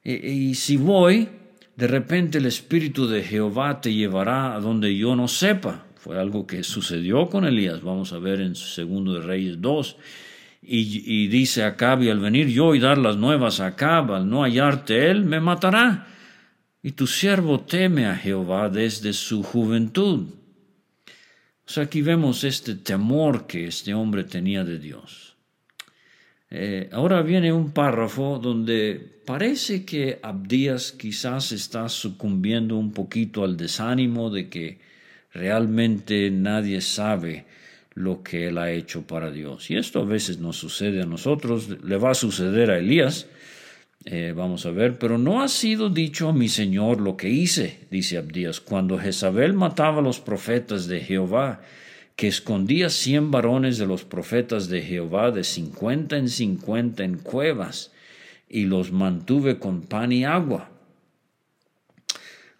y 0.04 0.54
si 0.54 0.76
voy, 0.76 1.30
de 1.76 1.86
repente 1.86 2.36
el 2.36 2.44
Espíritu 2.44 3.06
de 3.06 3.22
Jehová 3.22 3.80
te 3.80 3.94
llevará 3.94 4.54
a 4.54 4.60
donde 4.60 4.94
yo 4.94 5.16
no 5.16 5.28
sepa. 5.28 5.86
Fue 5.96 6.20
algo 6.20 6.46
que 6.46 6.62
sucedió 6.62 7.30
con 7.30 7.46
Elías, 7.46 7.80
vamos 7.80 8.12
a 8.12 8.18
ver 8.18 8.42
en 8.42 8.54
Segundo 8.54 9.14
de 9.14 9.22
Reyes 9.22 9.62
2. 9.62 9.96
Y, 10.64 11.26
dice 11.26 11.64
Acab, 11.64 12.02
y 12.02 12.08
al 12.08 12.20
venir 12.20 12.46
yo 12.48 12.74
y 12.74 12.78
dar 12.78 12.96
las 12.96 13.16
nuevas 13.16 13.58
a 13.58 13.66
Acab, 13.66 14.12
al 14.12 14.30
no 14.30 14.42
hallarte 14.42 15.10
él, 15.10 15.24
me 15.24 15.40
matará. 15.40 16.06
Y 16.82 16.92
tu 16.92 17.06
siervo 17.06 17.60
teme 17.60 18.06
a 18.06 18.16
Jehová 18.16 18.68
desde 18.68 19.12
su 19.12 19.42
juventud. 19.42 20.28
O 21.66 21.70
sea, 21.70 21.84
aquí 21.84 22.02
vemos 22.02 22.44
este 22.44 22.76
temor 22.76 23.46
que 23.46 23.66
este 23.66 23.92
hombre 23.92 24.24
tenía 24.24 24.64
de 24.64 24.78
Dios. 24.78 25.36
Eh, 26.50 26.88
ahora 26.92 27.22
viene 27.22 27.52
un 27.52 27.72
párrafo 27.72 28.38
donde 28.40 29.20
parece 29.26 29.84
que 29.84 30.20
Abdías 30.22 30.92
quizás 30.92 31.50
está 31.52 31.88
sucumbiendo 31.88 32.76
un 32.76 32.92
poquito 32.92 33.42
al 33.42 33.56
desánimo 33.56 34.30
de 34.30 34.48
que 34.48 34.92
Realmente 35.32 36.30
nadie 36.30 36.80
sabe 36.80 37.46
lo 37.94 38.22
que 38.22 38.48
Él 38.48 38.58
ha 38.58 38.70
hecho 38.70 39.02
para 39.02 39.30
Dios. 39.30 39.70
Y 39.70 39.76
esto 39.76 40.00
a 40.00 40.04
veces 40.04 40.38
nos 40.38 40.56
sucede 40.56 41.02
a 41.02 41.06
nosotros, 41.06 41.68
le 41.82 41.96
va 41.96 42.10
a 42.10 42.14
suceder 42.14 42.70
a 42.70 42.78
Elías, 42.78 43.26
eh, 44.04 44.32
vamos 44.34 44.66
a 44.66 44.70
ver, 44.70 44.98
pero 44.98 45.16
no 45.16 45.42
ha 45.42 45.48
sido 45.48 45.88
dicho 45.88 46.28
a 46.28 46.32
mi 46.32 46.48
Señor 46.48 47.00
lo 47.00 47.16
que 47.16 47.28
hice, 47.28 47.86
dice 47.90 48.18
Abdías, 48.18 48.60
cuando 48.60 48.98
Jezabel 48.98 49.52
mataba 49.52 50.00
a 50.00 50.02
los 50.02 50.18
profetas 50.18 50.88
de 50.88 51.00
Jehová, 51.00 51.60
que 52.16 52.26
escondía 52.26 52.90
cien 52.90 53.30
varones 53.30 53.78
de 53.78 53.86
los 53.86 54.04
profetas 54.04 54.68
de 54.68 54.82
Jehová 54.82 55.30
de 55.30 55.44
cincuenta 55.44 56.16
en 56.16 56.28
cincuenta 56.28 57.04
en 57.04 57.18
cuevas, 57.18 57.92
y 58.48 58.64
los 58.64 58.90
mantuve 58.90 59.58
con 59.58 59.82
pan 59.82 60.10
y 60.10 60.24
agua. 60.24 60.71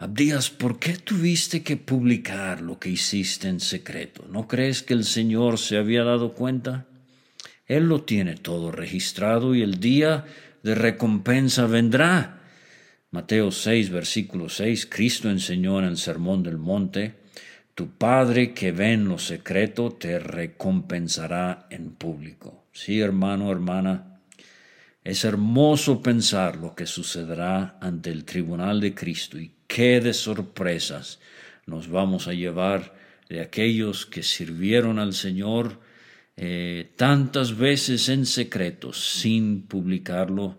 Abdías, 0.03 0.51
¿por 0.51 0.81
qué 0.81 0.95
tuviste 0.95 1.63
que 1.63 1.77
publicar 1.77 2.61
lo 2.61 2.81
que 2.81 2.89
hiciste 2.89 3.47
en 3.47 3.61
secreto? 3.61 4.27
¿No 4.29 4.49
crees 4.49 4.83
que 4.83 4.95
el 4.95 5.05
Señor 5.05 5.59
se 5.59 5.77
había 5.77 6.03
dado 6.03 6.35
cuenta? 6.35 6.87
Él 7.67 7.85
lo 7.85 8.03
tiene 8.03 8.35
todo 8.35 8.73
registrado 8.73 9.55
y 9.55 9.63
el 9.63 9.79
día 9.79 10.25
de 10.65 10.75
recompensa 10.75 11.67
vendrá. 11.67 12.41
Mateo 13.13 13.53
6, 13.53 13.91
versículo 13.91 14.49
6, 14.49 14.89
Cristo 14.91 15.31
enseñó 15.31 15.79
en 15.79 15.85
el 15.85 15.97
Sermón 15.97 16.43
del 16.43 16.59
Monte, 16.59 17.21
Tu 17.77 17.89
Padre 17.91 18.55
que 18.55 18.73
ve 18.73 18.95
en 18.95 19.07
lo 19.07 19.19
secreto 19.19 19.93
te 19.93 20.19
recompensará 20.19 21.69
en 21.71 21.93
público. 21.93 22.67
Sí, 22.73 22.99
hermano, 22.99 23.53
hermana, 23.53 24.19
es 25.05 25.25
hermoso 25.25 26.03
pensar 26.03 26.57
lo 26.57 26.75
que 26.75 26.87
sucederá 26.87 27.79
ante 27.81 28.11
el 28.11 28.25
tribunal 28.25 28.81
de 28.81 28.97
Cristo 28.97 29.39
y 29.39 29.53
qué 29.73 30.03
de 30.03 30.13
sorpresas 30.13 31.19
nos 31.65 31.89
vamos 31.89 32.29
a 32.29 32.35
llevar 32.35 32.95
de 33.31 33.41
aquellos 33.41 34.05
que 34.05 34.23
sirvieron 34.23 34.99
al 34.99 35.15
Señor 35.15 35.81
eh, 36.37 36.93
tantas 36.97 37.57
veces 37.57 38.11
en 38.11 38.27
secreto, 38.27 38.93
sin 38.93 39.63
publicarlo, 39.63 40.59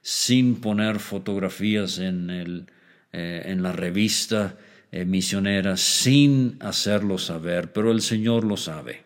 sin 0.00 0.56
poner 0.62 1.00
fotografías 1.00 1.98
en, 1.98 2.66
eh, 3.12 3.56
la 3.58 3.72
revista, 3.72 4.56
eh, 4.90 5.04
misionera 5.04 5.76
sin 5.76 6.56
hacerlo 6.60 7.18
saber, 7.18 7.72
pero 7.72 7.92
el 7.92 8.00
Señor 8.00 8.44
lo 8.44 8.56
sabe. 8.56 9.04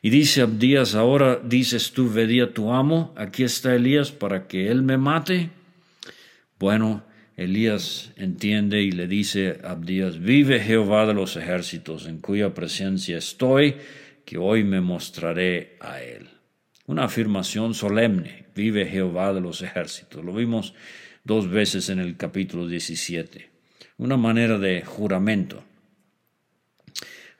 Y 0.00 0.08
dice 0.08 0.40
Abdías, 0.40 0.94
ahora 0.94 1.38
dices 1.44 1.92
tú, 1.92 2.10
vedí 2.10 2.40
a 2.40 2.54
tu 2.54 2.72
amo, 2.72 3.12
aquí 3.18 3.42
está 3.42 3.74
Elías 3.74 4.10
para 4.10 4.46
que 4.46 4.70
él 4.70 4.82
me 4.82 4.96
mate. 4.96 5.50
Bueno, 6.58 7.09
Elías 7.40 8.12
entiende 8.16 8.82
y 8.82 8.92
le 8.92 9.06
dice 9.06 9.60
a 9.64 9.70
Abdías, 9.70 10.20
vive 10.20 10.60
Jehová 10.60 11.06
de 11.06 11.14
los 11.14 11.36
ejércitos, 11.36 12.06
en 12.06 12.18
cuya 12.18 12.52
presencia 12.52 13.16
estoy, 13.16 13.76
que 14.26 14.36
hoy 14.36 14.62
me 14.62 14.82
mostraré 14.82 15.78
a 15.80 16.02
él. 16.02 16.28
Una 16.84 17.04
afirmación 17.04 17.72
solemne, 17.72 18.44
vive 18.54 18.84
Jehová 18.84 19.32
de 19.32 19.40
los 19.40 19.62
ejércitos. 19.62 20.22
Lo 20.22 20.34
vimos 20.34 20.74
dos 21.24 21.48
veces 21.48 21.88
en 21.88 21.98
el 21.98 22.18
capítulo 22.18 22.68
17. 22.68 23.48
Una 23.96 24.18
manera 24.18 24.58
de 24.58 24.82
juramento. 24.82 25.64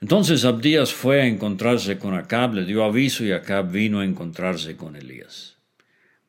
Entonces 0.01 0.45
Abdías 0.45 0.91
fue 0.91 1.21
a 1.21 1.27
encontrarse 1.27 1.99
con 1.99 2.15
Acab, 2.15 2.55
le 2.55 2.65
dio 2.65 2.83
aviso 2.83 3.23
y 3.23 3.33
Acab 3.33 3.69
vino 3.69 3.99
a 3.99 4.05
encontrarse 4.05 4.75
con 4.75 4.95
Elías. 4.95 5.60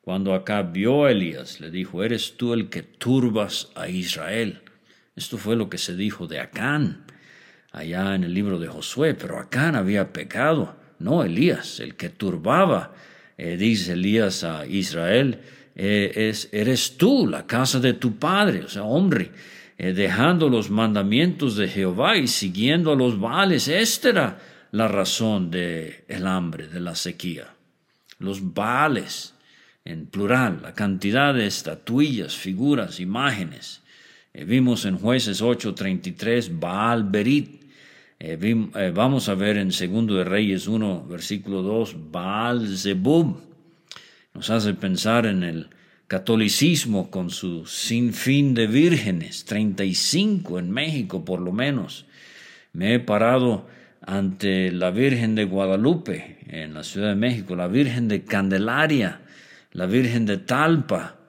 Cuando 0.03 0.33
Acab 0.33 0.73
vio 0.73 1.05
a 1.05 1.11
Elías, 1.11 1.61
le 1.61 1.71
dijo, 1.71 2.03
eres 2.03 2.35
tú 2.35 2.53
el 2.53 2.69
que 2.69 2.83
turbas 2.83 3.71
a 3.73 3.87
Israel. 3.87 4.61
Esto 5.15 5.37
fue 5.37 5.55
lo 5.55 5.69
que 5.69 5.77
se 5.77 5.95
dijo 5.95 6.27
de 6.27 6.41
Acán, 6.41 7.05
allá 7.71 8.13
en 8.13 8.25
el 8.25 8.33
libro 8.33 8.59
de 8.59 8.67
Josué, 8.67 9.13
pero 9.13 9.39
Acán 9.39 9.75
había 9.75 10.11
pecado, 10.11 10.75
no 10.99 11.23
Elías, 11.23 11.79
el 11.79 11.95
que 11.95 12.09
turbaba, 12.09 12.93
eh, 13.37 13.55
dice 13.55 13.93
Elías 13.93 14.43
a 14.43 14.65
Israel, 14.65 15.39
eh, 15.73 16.11
es, 16.29 16.49
eres 16.51 16.97
tú, 16.97 17.25
la 17.25 17.47
casa 17.47 17.79
de 17.79 17.93
tu 17.93 18.17
padre, 18.17 18.65
o 18.65 18.67
sea, 18.67 18.83
hombre 18.83 19.31
eh, 19.77 19.93
dejando 19.93 20.49
los 20.49 20.69
mandamientos 20.69 21.55
de 21.55 21.67
Jehová 21.67 22.17
y 22.17 22.27
siguiendo 22.27 22.91
a 22.91 22.95
los 22.95 23.19
Baales. 23.19 23.67
Esta 23.67 24.09
era 24.09 24.39
la 24.71 24.87
razón 24.87 25.49
del 25.49 25.95
el 26.07 26.27
hambre, 26.27 26.67
de 26.67 26.79
la 26.79 26.95
sequía. 26.95 27.53
Los 28.19 28.53
Baales, 28.53 29.32
en 29.85 30.05
plural, 30.05 30.61
la 30.61 30.73
cantidad 30.73 31.33
de 31.33 31.45
estatuillas, 31.45 32.35
figuras, 32.35 32.99
imágenes. 32.99 33.81
Eh, 34.33 34.45
vimos 34.45 34.85
en 34.85 34.97
Jueces 34.97 35.41
8:33 35.41 36.59
Baal 36.59 37.03
Berit. 37.03 37.63
Eh, 38.19 38.91
vamos 38.95 39.27
a 39.27 39.35
ver 39.35 39.57
en 39.57 39.71
Segundo 39.71 40.15
de 40.15 40.23
Reyes 40.23 40.67
1, 40.67 41.05
versículo 41.07 41.61
2, 41.61 42.11
Baal 42.11 42.77
Zebub. 42.77 43.41
Nos 44.33 44.49
hace 44.49 44.73
pensar 44.73 45.25
en 45.25 45.43
el 45.43 45.67
catolicismo 46.07 47.11
con 47.11 47.29
su 47.29 47.65
sinfín 47.65 48.53
de 48.53 48.67
vírgenes, 48.67 49.45
35 49.45 50.59
en 50.59 50.71
México 50.71 51.25
por 51.25 51.41
lo 51.41 51.51
menos. 51.51 52.05
Me 52.71 52.95
he 52.95 52.99
parado 52.99 53.67
ante 54.01 54.71
la 54.71 54.91
Virgen 54.91 55.35
de 55.35 55.45
Guadalupe 55.45 56.37
en 56.47 56.73
la 56.73 56.83
Ciudad 56.83 57.09
de 57.09 57.15
México, 57.15 57.55
la 57.55 57.67
Virgen 57.67 58.07
de 58.07 58.23
Candelaria, 58.23 59.21
la 59.73 59.85
Virgen 59.85 60.25
de 60.25 60.37
Talpa, 60.37 61.19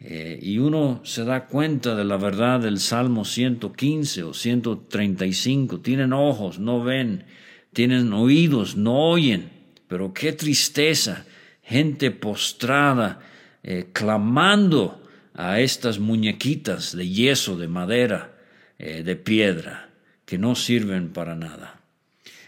eh, 0.00 0.38
y 0.40 0.58
uno 0.58 1.00
se 1.04 1.24
da 1.24 1.46
cuenta 1.46 1.96
de 1.96 2.04
la 2.04 2.16
verdad 2.16 2.60
del 2.60 2.78
Salmo 2.78 3.24
115 3.24 4.22
o 4.22 4.34
135. 4.34 5.80
Tienen 5.80 6.12
ojos, 6.12 6.60
no 6.60 6.84
ven, 6.84 7.24
tienen 7.72 8.12
oídos, 8.12 8.76
no 8.76 9.10
oyen, 9.10 9.50
pero 9.88 10.12
qué 10.12 10.32
tristeza, 10.32 11.24
gente 11.62 12.10
postrada, 12.10 13.20
eh, 13.62 13.88
clamando 13.92 15.02
a 15.34 15.60
estas 15.60 15.98
muñequitas 15.98 16.96
de 16.96 17.08
yeso, 17.08 17.56
de 17.56 17.68
madera, 17.68 18.36
eh, 18.78 19.02
de 19.02 19.16
piedra, 19.16 19.90
que 20.24 20.38
no 20.38 20.54
sirven 20.54 21.10
para 21.12 21.34
nada. 21.34 21.80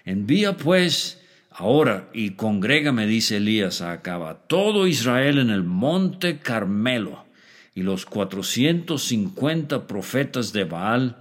Envía 0.04 0.56
pues 0.56 1.19
ahora 1.60 2.08
y 2.12 2.30
congrégame, 2.30 3.06
dice 3.06 3.36
Elías 3.36 3.82
a 3.82 3.92
Acaba, 3.92 4.34
todo 4.46 4.86
Israel 4.86 5.38
en 5.38 5.50
el 5.50 5.62
monte 5.62 6.38
Carmelo, 6.38 7.26
y 7.74 7.82
los 7.82 8.04
cuatrocientos 8.06 9.04
cincuenta 9.04 9.86
profetas 9.86 10.52
de 10.52 10.64
Baal, 10.64 11.16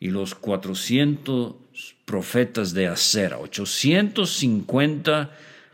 y 0.00 0.10
los 0.10 0.34
cuatrocientos 0.34 1.54
profetas 2.04 2.74
de 2.74 2.88
Acera, 2.88 3.38
ochocientos 3.38 4.30
cincuenta 4.36 5.30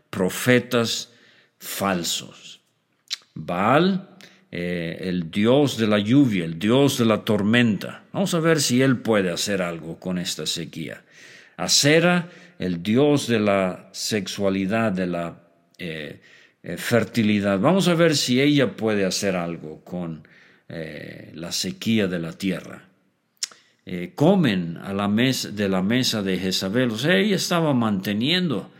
profetas 0.09 1.11
falsos. 1.59 2.61
Baal, 3.33 4.07
eh, 4.51 4.99
el 5.01 5.31
dios 5.31 5.77
de 5.77 5.87
la 5.87 5.99
lluvia, 5.99 6.45
el 6.45 6.59
dios 6.59 6.97
de 6.97 7.05
la 7.05 7.25
tormenta. 7.25 8.03
Vamos 8.13 8.33
a 8.33 8.39
ver 8.39 8.61
si 8.61 8.81
él 8.81 8.97
puede 8.97 9.31
hacer 9.31 9.61
algo 9.61 9.99
con 9.99 10.17
esta 10.17 10.45
sequía. 10.45 11.03
Acera, 11.57 12.29
el 12.61 12.83
dios 12.83 13.25
de 13.25 13.39
la 13.39 13.89
sexualidad, 13.91 14.91
de 14.91 15.07
la 15.07 15.41
eh, 15.79 16.21
eh, 16.61 16.77
fertilidad. 16.77 17.59
Vamos 17.59 17.87
a 17.87 17.95
ver 17.95 18.15
si 18.15 18.39
ella 18.39 18.75
puede 18.77 19.03
hacer 19.03 19.35
algo 19.35 19.83
con 19.83 20.27
la 21.33 21.51
sequía 21.51 22.07
de 22.07 22.17
la 22.17 22.31
tierra. 22.31 22.87
comen 24.15 24.77
a 24.77 24.93
la 24.93 25.09
mesa, 25.09 25.51
de 25.51 25.67
la 25.67 25.81
mesa 25.81 26.21
de 26.21 26.37
Jezabel. 26.37 26.91
O 26.91 26.97
sea, 26.97 27.17
ella 27.17 27.35
estaba 27.35 27.73
manteniendo 27.73 28.71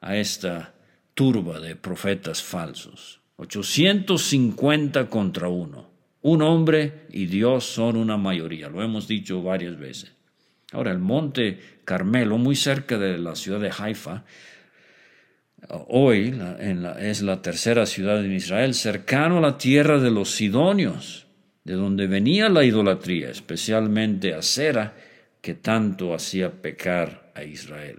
a 0.00 0.16
esta 0.16 0.74
turba 1.14 1.58
de 1.58 1.74
profetas 1.74 2.40
falsos. 2.40 3.20
850 3.38 5.08
contra 5.08 5.48
uno. 5.48 5.90
Un 6.22 6.42
hombre 6.42 7.06
y 7.08 7.26
Dios 7.26 7.64
son 7.64 7.96
una 7.96 8.18
mayoría, 8.18 8.68
lo 8.68 8.82
hemos 8.82 9.08
dicho 9.08 9.42
varias 9.42 9.78
veces. 9.78 10.12
Ahora, 10.72 10.92
el 10.92 10.98
monte 10.98 11.58
Carmelo, 11.84 12.38
muy 12.38 12.54
cerca 12.54 12.96
de 12.98 13.18
la 13.18 13.34
ciudad 13.34 13.60
de 13.60 13.72
Haifa, 13.76 14.24
hoy 15.88 16.34
es 17.00 17.22
la 17.22 17.42
tercera 17.42 17.86
ciudad 17.86 18.24
en 18.24 18.32
Israel, 18.32 18.74
cercano 18.74 19.38
a 19.38 19.40
la 19.40 19.58
tierra 19.58 19.98
de 19.98 20.10
los 20.10 20.30
Sidonios, 20.30 21.26
de 21.64 21.74
donde 21.74 22.06
venía 22.06 22.48
la 22.48 22.64
idolatría, 22.64 23.30
especialmente 23.30 24.32
a 24.34 24.42
Sera, 24.42 24.94
que 25.40 25.54
tanto 25.54 26.14
hacía 26.14 26.50
pecar 26.50 27.32
a 27.34 27.42
Israel. 27.44 27.98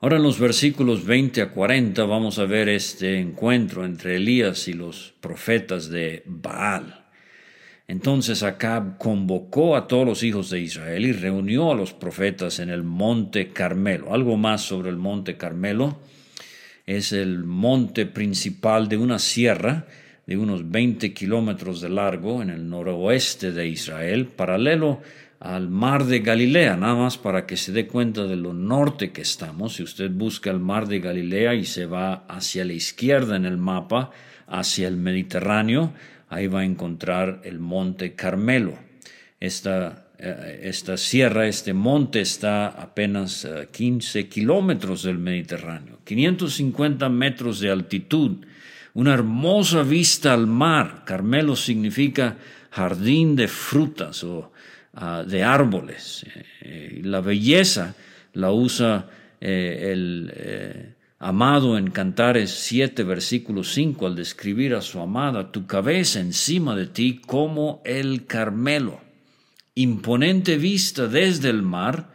Ahora 0.00 0.16
en 0.16 0.22
los 0.22 0.38
versículos 0.38 1.04
20 1.04 1.42
a 1.42 1.50
40 1.50 2.04
vamos 2.04 2.38
a 2.38 2.44
ver 2.44 2.68
este 2.68 3.18
encuentro 3.18 3.84
entre 3.84 4.16
Elías 4.16 4.68
y 4.68 4.74
los 4.74 5.14
profetas 5.20 5.88
de 5.88 6.22
Baal. 6.26 7.05
Entonces 7.88 8.42
Acab 8.42 8.98
convocó 8.98 9.76
a 9.76 9.86
todos 9.86 10.04
los 10.04 10.22
hijos 10.22 10.50
de 10.50 10.60
Israel 10.60 11.06
y 11.06 11.12
reunió 11.12 11.70
a 11.70 11.76
los 11.76 11.92
profetas 11.92 12.58
en 12.58 12.70
el 12.70 12.82
monte 12.82 13.52
Carmelo. 13.52 14.12
Algo 14.12 14.36
más 14.36 14.62
sobre 14.62 14.90
el 14.90 14.96
monte 14.96 15.36
Carmelo. 15.36 16.00
Es 16.84 17.12
el 17.12 17.44
monte 17.44 18.06
principal 18.06 18.88
de 18.88 18.96
una 18.96 19.18
sierra 19.18 19.86
de 20.26 20.36
unos 20.36 20.68
20 20.68 21.14
kilómetros 21.14 21.80
de 21.80 21.88
largo 21.88 22.42
en 22.42 22.50
el 22.50 22.68
noroeste 22.68 23.52
de 23.52 23.68
Israel, 23.68 24.26
paralelo 24.26 25.00
al 25.38 25.68
mar 25.68 26.04
de 26.04 26.20
Galilea, 26.20 26.76
nada 26.76 26.94
más 26.94 27.18
para 27.18 27.46
que 27.46 27.56
se 27.56 27.70
dé 27.70 27.86
cuenta 27.86 28.24
de 28.24 28.36
lo 28.36 28.52
norte 28.52 29.12
que 29.12 29.22
estamos. 29.22 29.74
Si 29.74 29.82
usted 29.82 30.10
busca 30.10 30.50
el 30.50 30.58
mar 30.58 30.88
de 30.88 30.98
Galilea 30.98 31.54
y 31.54 31.64
se 31.64 31.86
va 31.86 32.24
hacia 32.28 32.64
la 32.64 32.72
izquierda 32.72 33.36
en 33.36 33.44
el 33.44 33.56
mapa, 33.56 34.10
hacia 34.48 34.88
el 34.88 34.96
Mediterráneo, 34.96 35.92
ahí 36.28 36.46
va 36.46 36.60
a 36.60 36.64
encontrar 36.64 37.40
el 37.44 37.58
monte 37.58 38.14
Carmelo. 38.14 38.78
Esta, 39.38 40.08
eh, 40.18 40.60
esta 40.64 40.96
sierra, 40.96 41.46
este 41.46 41.72
monte 41.74 42.20
está 42.20 42.68
apenas 42.68 43.44
a 43.44 43.66
15 43.66 44.28
kilómetros 44.28 45.02
del 45.02 45.18
Mediterráneo, 45.18 46.00
550 46.04 47.08
metros 47.08 47.60
de 47.60 47.70
altitud, 47.70 48.44
una 48.94 49.14
hermosa 49.14 49.82
vista 49.82 50.32
al 50.32 50.46
mar. 50.46 51.02
Carmelo 51.04 51.54
significa 51.54 52.36
jardín 52.70 53.36
de 53.36 53.48
frutas 53.48 54.24
o 54.24 54.52
Ah, 54.98 55.22
de 55.26 55.42
árboles. 55.42 56.24
Eh, 56.62 57.02
la 57.04 57.20
belleza 57.20 57.94
la 58.32 58.50
usa 58.50 59.06
eh, 59.38 59.90
el 59.92 60.32
eh, 60.34 60.94
amado 61.18 61.78
en 61.78 61.90
Cantares 61.90 62.50
7, 62.50 63.02
versículo 63.02 63.64
5, 63.64 64.06
al 64.06 64.16
describir 64.16 64.74
a 64.74 64.82
su 64.82 65.00
amada, 65.00 65.50
tu 65.50 65.66
cabeza 65.66 66.20
encima 66.20 66.76
de 66.76 66.86
ti 66.86 67.20
como 67.24 67.82
el 67.84 68.26
Carmelo. 68.26 69.00
Imponente 69.74 70.56
vista 70.56 71.06
desde 71.08 71.50
el 71.50 71.62
mar 71.62 72.12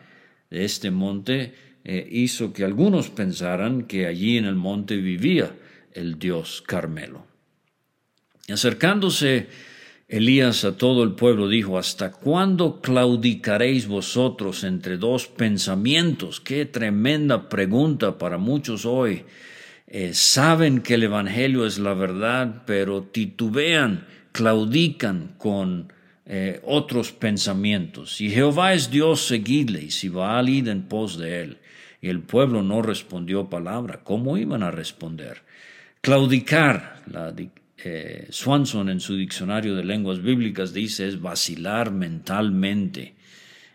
de 0.50 0.66
este 0.66 0.92
monte 0.92 1.54
hizo 1.84 2.54
que 2.54 2.64
algunos 2.64 3.10
pensaran 3.10 3.84
que 3.84 4.06
allí 4.06 4.38
en 4.38 4.46
el 4.46 4.56
monte 4.56 4.98
vivía 4.98 5.52
el 5.94 6.20
dios 6.20 6.64
Carmelo. 6.66 7.26
Acercándose 8.50 9.48
Elías 10.12 10.66
a 10.66 10.76
todo 10.76 11.06
el 11.06 11.14
pueblo 11.14 11.48
dijo, 11.48 11.78
¿hasta 11.78 12.12
cuándo 12.12 12.82
claudicaréis 12.82 13.88
vosotros 13.88 14.66
entre 14.66 14.98
dos 14.98 15.28
pensamientos? 15.28 16.42
Qué 16.42 16.66
tremenda 16.66 17.48
pregunta 17.48 18.18
para 18.18 18.38
muchos 18.38 18.86
hoy. 18.86 19.24
Eh, 19.88 20.14
saben 20.14 20.82
que 20.82 20.96
el 20.96 21.04
Evangelio 21.04 21.66
es 21.66 21.80
la 21.80 21.94
verdad, 21.94 22.64
pero 22.66 23.04
titubean, 23.04 24.06
claudican 24.34 25.36
con 25.38 25.94
eh, 26.26 26.60
otros 26.66 27.14
pensamientos. 27.14 28.14
Si 28.18 28.30
Jehová 28.30 28.74
es 28.74 28.92
Dios, 28.92 29.26
seguidle, 29.26 29.82
y 29.82 29.92
si 29.92 30.10
Baal, 30.10 30.50
id 30.50 30.68
en 30.68 30.82
pos 30.90 31.18
de 31.18 31.42
él. 31.42 31.58
Y 32.02 32.10
el 32.10 32.20
pueblo 32.20 32.64
no 32.64 32.82
respondió 32.82 33.50
palabra. 33.50 34.02
¿Cómo 34.04 34.38
iban 34.38 34.62
a 34.62 34.72
responder? 34.72 35.44
Claudicar, 36.02 37.02
la, 37.10 37.34
eh, 37.86 38.28
Swanson 38.30 38.90
en 38.90 39.00
su 39.00 39.16
diccionario 39.16 39.76
de 39.76 39.84
lenguas 39.84 40.22
bíblicas 40.22 40.74
dice 40.74 41.08
es 41.08 41.22
vacilar 41.22 41.92
mentalmente, 41.92 43.16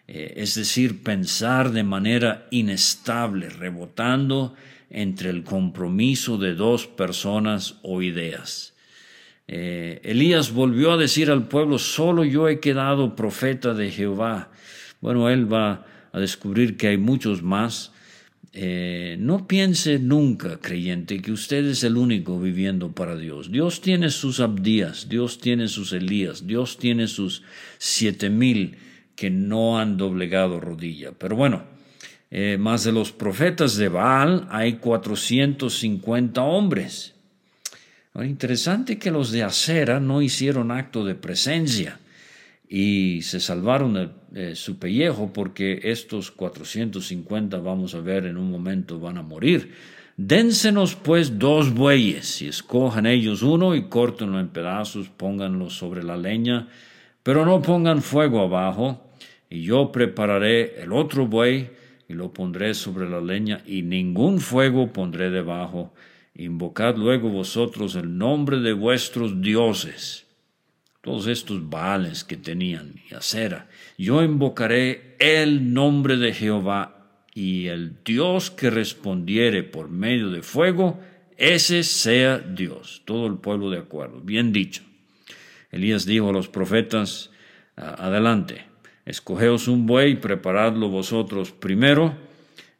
eh, 0.09 0.35
es 0.37 0.55
decir, 0.55 1.03
pensar 1.03 1.73
de 1.73 1.83
manera 1.83 2.47
inestable, 2.51 3.49
rebotando 3.49 4.55
entre 4.90 5.31
el 5.31 5.42
compromiso 5.42 6.38
de 6.38 6.55
dos 6.55 6.87
personas 6.87 7.77
o 7.83 8.03
ideas. 8.03 8.75
Eh, 9.49 10.01
Elías 10.03 10.53
volvió 10.53 10.92
a 10.92 10.97
decir 10.97 11.31
al 11.31 11.47
pueblo, 11.47 11.79
solo 11.79 12.25
yo 12.25 12.49
he 12.49 12.61
quedado 12.61 13.14
profeta 13.14 13.75
de 13.75 13.90
Jehová. 13.90 14.51
Bueno, 15.01 15.31
él 15.31 15.53
va 15.53 15.87
a 16.12 16.21
descubrir 16.21 16.77
que 16.77 16.88
hay 16.88 16.99
muchos 16.99 17.42
más. 17.42 17.92
Eh, 18.59 19.16
no 19.19 19.47
piense 19.47 19.99
nunca, 19.99 20.57
creyente, 20.57 21.21
que 21.21 21.31
usted 21.31 21.66
es 21.66 21.85
el 21.85 21.99
único 21.99 22.40
viviendo 22.40 22.92
para 22.92 23.14
Dios. 23.14 23.53
Dios 23.53 23.83
tiene 23.83 24.09
sus 24.09 24.40
Abdías, 24.40 25.11
Dios 25.11 25.38
tiene 25.38 25.69
sus 25.69 25.92
Elías, 25.92 26.47
Dios 26.47 26.79
tiene 26.79 27.07
sus 27.07 27.42
siete 27.77 28.31
mil 28.31 28.79
que 29.14 29.29
no 29.29 29.79
han 29.79 29.99
doblegado 29.99 30.59
rodilla. 30.59 31.12
Pero 31.12 31.37
bueno, 31.37 31.64
eh, 32.31 32.57
más 32.59 32.85
de 32.85 32.92
los 32.92 33.12
profetas 33.12 33.77
de 33.77 33.90
Baal 33.90 34.49
hay 34.51 34.79
450 34.79 36.42
hombres 36.42 37.12
interesante 38.25 38.99
que 38.99 39.11
los 39.11 39.31
de 39.31 39.42
Acera 39.42 40.01
no 40.01 40.23
hicieron 40.23 40.71
acto 40.71 41.05
de 41.05 41.14
presencia 41.14 41.99
y 42.68 43.22
se 43.22 43.40
salvaron 43.40 44.12
su 44.55 44.79
pellejo 44.79 45.33
porque 45.33 45.81
estos 45.85 46.31
450, 46.31 47.59
vamos 47.59 47.94
a 47.94 48.00
ver 48.00 48.26
en 48.26 48.37
un 48.37 48.50
momento, 48.50 48.98
van 48.98 49.18
a 49.18 49.22
morir. 49.22 49.72
Dénsenos 50.16 50.94
pues 50.94 51.38
dos 51.38 51.74
bueyes 51.74 52.42
y 52.42 52.48
escojan 52.48 53.07
ellos 53.07 53.42
uno 53.42 53.74
y 53.74 53.85
córtenlo 53.88 54.40
en 54.40 54.48
pedazos, 54.48 55.09
pónganlo 55.09 55.70
sobre 55.70 56.02
la 56.02 56.16
leña, 56.16 56.68
pero 57.22 57.44
no 57.44 57.61
pongan 57.61 58.02
fuego 58.02 58.40
abajo, 58.40 59.12
y 59.50 59.62
yo 59.62 59.92
prepararé 59.92 60.83
el 60.83 60.92
otro 60.92 61.26
buey 61.26 61.70
y 62.09 62.14
lo 62.14 62.33
pondré 62.33 62.74
sobre 62.74 63.09
la 63.09 63.20
leña 63.20 63.62
y 63.66 63.83
ningún 63.83 64.40
fuego 64.40 64.92
pondré 64.92 65.31
debajo 65.31 65.92
Invocad 66.38 66.96
luego 66.96 67.31
vosotros 67.31 67.94
el 67.96 68.18
nombre 68.18 68.59
de 68.59 68.74
vuestros 68.74 69.40
dioses. 69.40 70.26
Todos 71.07 71.27
estos 71.29 71.71
vales 71.71 72.23
que 72.25 72.37
tenían 72.37 72.97
y 73.09 73.14
acera. 73.14 73.69
Yo 73.97 74.23
invocaré 74.23 75.16
el 75.19 75.73
nombre 75.73 76.19
de 76.19 76.35
Jehová 76.35 77.23
y 77.33 77.69
el 77.69 78.03
Dios 78.05 78.51
que 78.51 78.69
respondiere 78.69 79.62
por 79.62 79.88
medio 79.88 80.31
de 80.31 80.42
fuego, 80.42 81.01
ese 81.38 81.83
sea 81.83 82.38
Dios. 82.38 83.03
Todo 83.07 83.27
el 83.27 83.37
pueblo 83.38 83.71
de 83.71 83.79
acuerdo. 83.79 84.21
Bien 84.21 84.53
dicho. 84.53 84.83
Elías 85.71 86.05
dijo 86.05 86.29
a 86.29 86.33
los 86.33 86.49
profetas, 86.49 87.31
adelante, 87.77 88.66
escogeos 89.07 89.69
un 89.69 89.87
buey, 89.87 90.16
preparadlo 90.16 90.90
vosotros 90.90 91.53
primero 91.53 92.27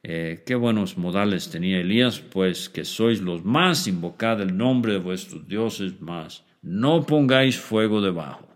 eh, 0.09 0.45
qué 0.47 0.55
buenos 0.55 0.97
modales 0.97 1.51
tenía 1.51 1.81
Elías, 1.81 2.21
pues 2.21 2.69
que 2.69 2.85
sois 2.85 3.21
los 3.21 3.45
más, 3.45 3.89
invocad 3.89 4.41
el 4.41 4.57
nombre 4.57 4.93
de 4.93 5.01
vuestros 5.01 5.49
dioses 5.49 6.01
más, 6.01 6.45
no 6.66 7.07
pongáis 7.07 7.61
fuego 7.61 8.00
debajo. 8.00 8.48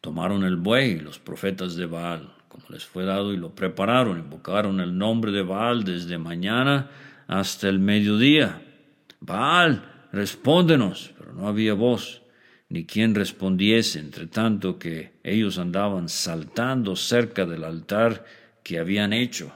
Tomaron 0.00 0.42
el 0.42 0.56
buey, 0.56 0.98
los 0.98 1.20
profetas 1.20 1.76
de 1.76 1.86
Baal, 1.86 2.34
como 2.48 2.64
les 2.70 2.84
fue 2.84 3.04
dado, 3.04 3.32
y 3.32 3.36
lo 3.36 3.54
prepararon, 3.54 4.18
invocaron 4.18 4.80
el 4.80 4.98
nombre 4.98 5.30
de 5.30 5.42
Baal 5.42 5.84
desde 5.84 6.18
mañana 6.18 6.90
hasta 7.28 7.68
el 7.68 7.78
mediodía. 7.78 8.60
Baal, 9.20 10.08
respóndenos, 10.10 11.12
pero 11.16 11.32
no 11.32 11.46
había 11.46 11.74
voz, 11.74 12.22
ni 12.68 12.84
quien 12.84 13.14
respondiese, 13.14 14.00
entre 14.00 14.26
tanto 14.26 14.80
que 14.80 15.12
ellos 15.22 15.58
andaban 15.58 16.08
saltando 16.08 16.96
cerca 16.96 17.46
del 17.46 17.62
altar 17.62 18.24
que 18.64 18.80
habían 18.80 19.12
hecho. 19.12 19.52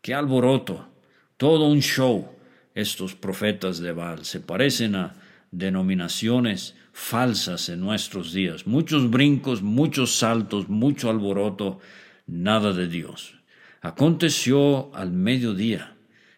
Qué 0.00 0.14
alboroto, 0.14 0.88
todo 1.36 1.68
un 1.68 1.80
show. 1.80 2.30
Estos 2.74 3.14
profetas 3.14 3.80
de 3.80 3.92
Baal 3.92 4.24
se 4.24 4.40
parecen 4.40 4.94
a 4.94 5.25
denominaciones 5.50 6.74
falsas 6.92 7.68
en 7.68 7.80
nuestros 7.80 8.32
días. 8.32 8.66
Muchos 8.66 9.10
brincos, 9.10 9.62
muchos 9.62 10.16
saltos, 10.16 10.68
mucho 10.68 11.10
alboroto, 11.10 11.78
nada 12.26 12.72
de 12.72 12.88
Dios. 12.88 13.34
Aconteció 13.80 14.94
al 14.94 15.12
mediodía 15.12 15.94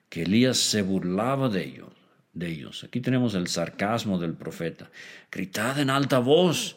que 0.08 0.22
Elías 0.22 0.58
se 0.58 0.82
burlaba 0.82 1.48
de 1.48 1.64
ellos. 1.64 1.88
De 2.32 2.48
ellos. 2.48 2.84
Aquí 2.84 3.00
tenemos 3.00 3.34
el 3.34 3.48
sarcasmo 3.48 4.18
del 4.18 4.34
profeta. 4.34 4.90
Gritad 5.30 5.80
en 5.80 5.90
alta 5.90 6.18
voz, 6.18 6.76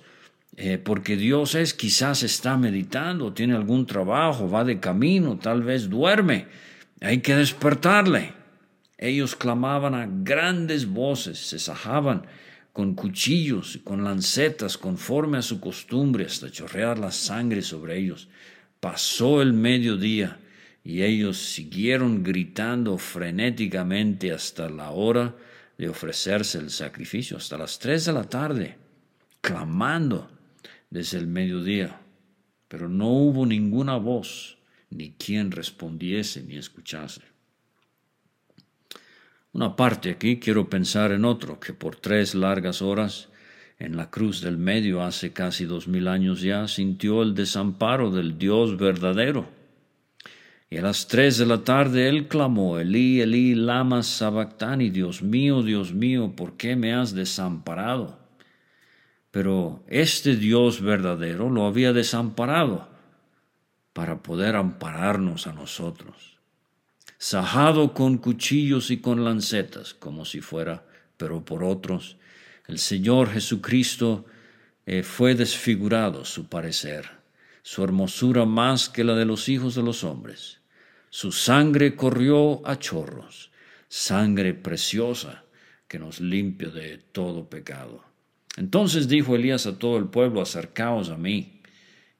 eh, 0.58 0.78
porque 0.78 1.17
Dios 1.17 1.56
es, 1.56 1.74
quizás 1.74 2.24
está 2.24 2.58
meditando, 2.58 3.34
tiene 3.34 3.56
algún 3.56 3.86
trabajo, 3.86 4.50
va 4.50 4.63
de 4.63 4.80
camino, 4.80 5.38
tal 5.38 5.62
vez 5.62 5.89
duerme. 5.89 6.48
Hay 7.00 7.20
que 7.20 7.36
despertarle. 7.36 8.40
Ellos 9.01 9.35
clamaban 9.35 9.95
a 9.95 10.07
grandes 10.07 10.87
voces, 10.87 11.39
se 11.39 11.57
sajaban 11.57 12.21
con 12.71 12.93
cuchillos 12.93 13.75
y 13.75 13.79
con 13.79 14.03
lancetas 14.03 14.77
conforme 14.77 15.39
a 15.39 15.41
su 15.41 15.59
costumbre 15.59 16.25
hasta 16.25 16.51
chorrear 16.51 16.99
la 16.99 17.11
sangre 17.11 17.63
sobre 17.63 17.97
ellos. 17.97 18.29
Pasó 18.79 19.41
el 19.41 19.53
mediodía 19.53 20.39
y 20.83 21.01
ellos 21.01 21.37
siguieron 21.37 22.21
gritando 22.21 22.95
frenéticamente 22.99 24.31
hasta 24.31 24.69
la 24.69 24.91
hora 24.91 25.35
de 25.79 25.89
ofrecerse 25.89 26.59
el 26.59 26.69
sacrificio, 26.69 27.37
hasta 27.37 27.57
las 27.57 27.79
tres 27.79 28.05
de 28.05 28.13
la 28.13 28.25
tarde, 28.25 28.77
clamando 29.41 30.29
desde 30.91 31.17
el 31.17 31.25
mediodía. 31.25 31.99
Pero 32.67 32.87
no 32.87 33.07
hubo 33.09 33.47
ninguna 33.47 33.97
voz 33.97 34.59
ni 34.91 35.13
quien 35.13 35.49
respondiese 35.49 36.43
ni 36.43 36.57
escuchase. 36.57 37.31
Una 39.53 39.75
parte 39.75 40.11
aquí 40.11 40.39
quiero 40.39 40.69
pensar 40.69 41.11
en 41.11 41.25
otro 41.25 41.59
que 41.59 41.73
por 41.73 41.97
tres 41.97 42.35
largas 42.35 42.81
horas 42.81 43.27
en 43.79 43.97
la 43.97 44.09
cruz 44.09 44.41
del 44.41 44.57
medio 44.57 45.01
hace 45.01 45.33
casi 45.33 45.65
dos 45.65 45.87
mil 45.89 46.07
años 46.07 46.41
ya 46.41 46.67
sintió 46.69 47.21
el 47.21 47.35
desamparo 47.35 48.11
del 48.11 48.37
Dios 48.37 48.77
verdadero. 48.77 49.49
Y 50.69 50.77
a 50.77 50.83
las 50.83 51.09
tres 51.09 51.37
de 51.37 51.45
la 51.45 51.65
tarde 51.65 52.07
él 52.07 52.29
clamó, 52.29 52.79
Elí, 52.79 53.19
Elí, 53.19 53.55
lama 53.55 54.03
sabactani, 54.03 54.89
Dios 54.89 55.21
mío, 55.21 55.63
Dios 55.63 55.93
mío, 55.93 56.33
¿por 56.33 56.55
qué 56.55 56.77
me 56.77 56.93
has 56.93 57.13
desamparado? 57.13 58.19
Pero 59.31 59.83
este 59.87 60.37
Dios 60.37 60.81
verdadero 60.81 61.49
lo 61.49 61.65
había 61.65 61.91
desamparado 61.91 62.87
para 63.91 64.23
poder 64.23 64.55
ampararnos 64.55 65.45
a 65.45 65.51
nosotros. 65.51 66.31
Sajado 67.23 67.93
con 67.93 68.17
cuchillos 68.17 68.89
y 68.89 68.97
con 68.97 69.23
lancetas, 69.23 69.93
como 69.93 70.25
si 70.25 70.41
fuera, 70.41 70.88
pero 71.17 71.45
por 71.45 71.63
otros, 71.63 72.17
el 72.67 72.79
Señor 72.79 73.29
Jesucristo 73.29 74.25
eh, 74.88 75.03
fue 75.03 75.36
desfigurado 75.36 76.25
su 76.25 76.49
parecer, 76.49 77.07
su 77.62 77.84
hermosura 77.84 78.45
más 78.45 78.89
que 78.89 79.03
la 79.03 79.13
de 79.13 79.25
los 79.25 79.49
hijos 79.49 79.75
de 79.75 79.84
los 79.84 80.03
hombres. 80.03 80.62
Su 81.12 81.31
sangre 81.31 81.95
corrió 81.95 82.67
a 82.67 82.79
chorros, 82.79 83.51
sangre 83.88 84.55
preciosa 84.55 85.43
que 85.88 85.99
nos 85.99 86.21
limpia 86.21 86.69
de 86.69 86.97
todo 86.97 87.47
pecado. 87.47 88.03
Entonces 88.57 89.07
dijo 89.07 89.36
Elías 89.36 89.67
a 89.67 89.77
todo 89.77 89.99
el 89.99 90.05
pueblo, 90.05 90.41
acercaos 90.41 91.12
a 91.12 91.17
mí. 91.17 91.62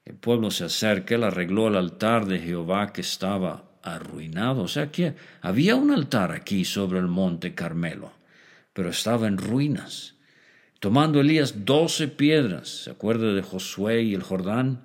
El 0.06 0.14
pueblo 0.14 0.52
se 0.52 0.66
acerca, 0.66 1.16
él 1.16 1.24
arregló 1.24 1.70
el 1.70 1.76
altar 1.76 2.28
de 2.28 2.38
Jehová 2.38 2.94
que 2.94 3.02
estaba 3.02 3.71
arruinado. 3.84 4.64
O 4.64 4.68
sea 4.68 4.92
que 4.92 5.16
había 5.42 5.76
un 5.76 5.92
altar 5.92 6.32
aquí 6.32 6.66
sobre 6.66 7.00
el 7.00 7.08
monte 7.08 7.54
Carmelo, 7.54 8.12
pero 8.74 8.90
estaba 8.90 9.28
en 9.28 9.38
ruinas. 9.38 10.16
Tomando 10.80 11.22
Elías 11.22 11.66
doce 11.66 12.08
piedras, 12.08 12.84
¿se 12.84 12.92
acuerda 12.92 13.34
de 13.34 13.42
Josué 13.42 14.02
y 14.04 14.14
el 14.14 14.24
Jordán? 14.24 14.82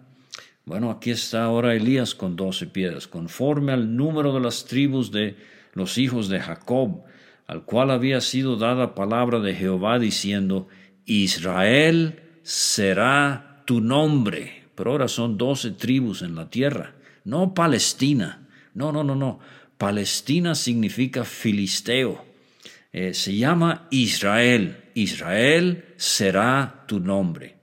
Bueno, 0.64 0.90
aquí 0.90 1.10
está 1.10 1.44
ahora 1.44 1.74
Elías 1.74 2.14
con 2.14 2.36
doce 2.36 2.66
piedras, 2.66 3.06
conforme 3.06 3.72
al 3.72 3.96
número 3.96 4.34
de 4.34 4.40
las 4.40 4.64
tribus 4.64 5.10
de 5.10 5.36
los 5.72 5.96
hijos 5.96 6.28
de 6.28 6.40
Jacob, 6.40 7.04
al 7.46 7.64
cual 7.64 7.90
había 7.90 8.20
sido 8.20 8.56
dada 8.56 8.94
palabra 8.94 9.40
de 9.40 9.54
Jehová 9.54 9.98
diciendo, 9.98 10.68
Israel 11.06 12.20
será 12.42 13.62
tu 13.64 13.80
nombre 13.80 14.66
pero 14.76 14.92
ahora 14.92 15.08
son 15.08 15.38
doce 15.38 15.72
tribus 15.72 16.22
en 16.22 16.36
la 16.36 16.48
tierra, 16.50 16.94
no 17.24 17.54
Palestina. 17.54 18.45
No, 18.76 18.92
no, 18.92 19.02
no, 19.02 19.14
no. 19.14 19.40
Palestina 19.78 20.54
significa 20.54 21.24
filisteo. 21.24 22.22
Eh, 22.92 23.14
se 23.14 23.34
llama 23.34 23.88
Israel. 23.90 24.76
Israel 24.94 25.84
será 25.96 26.84
tu 26.86 27.00
nombre. 27.00 27.56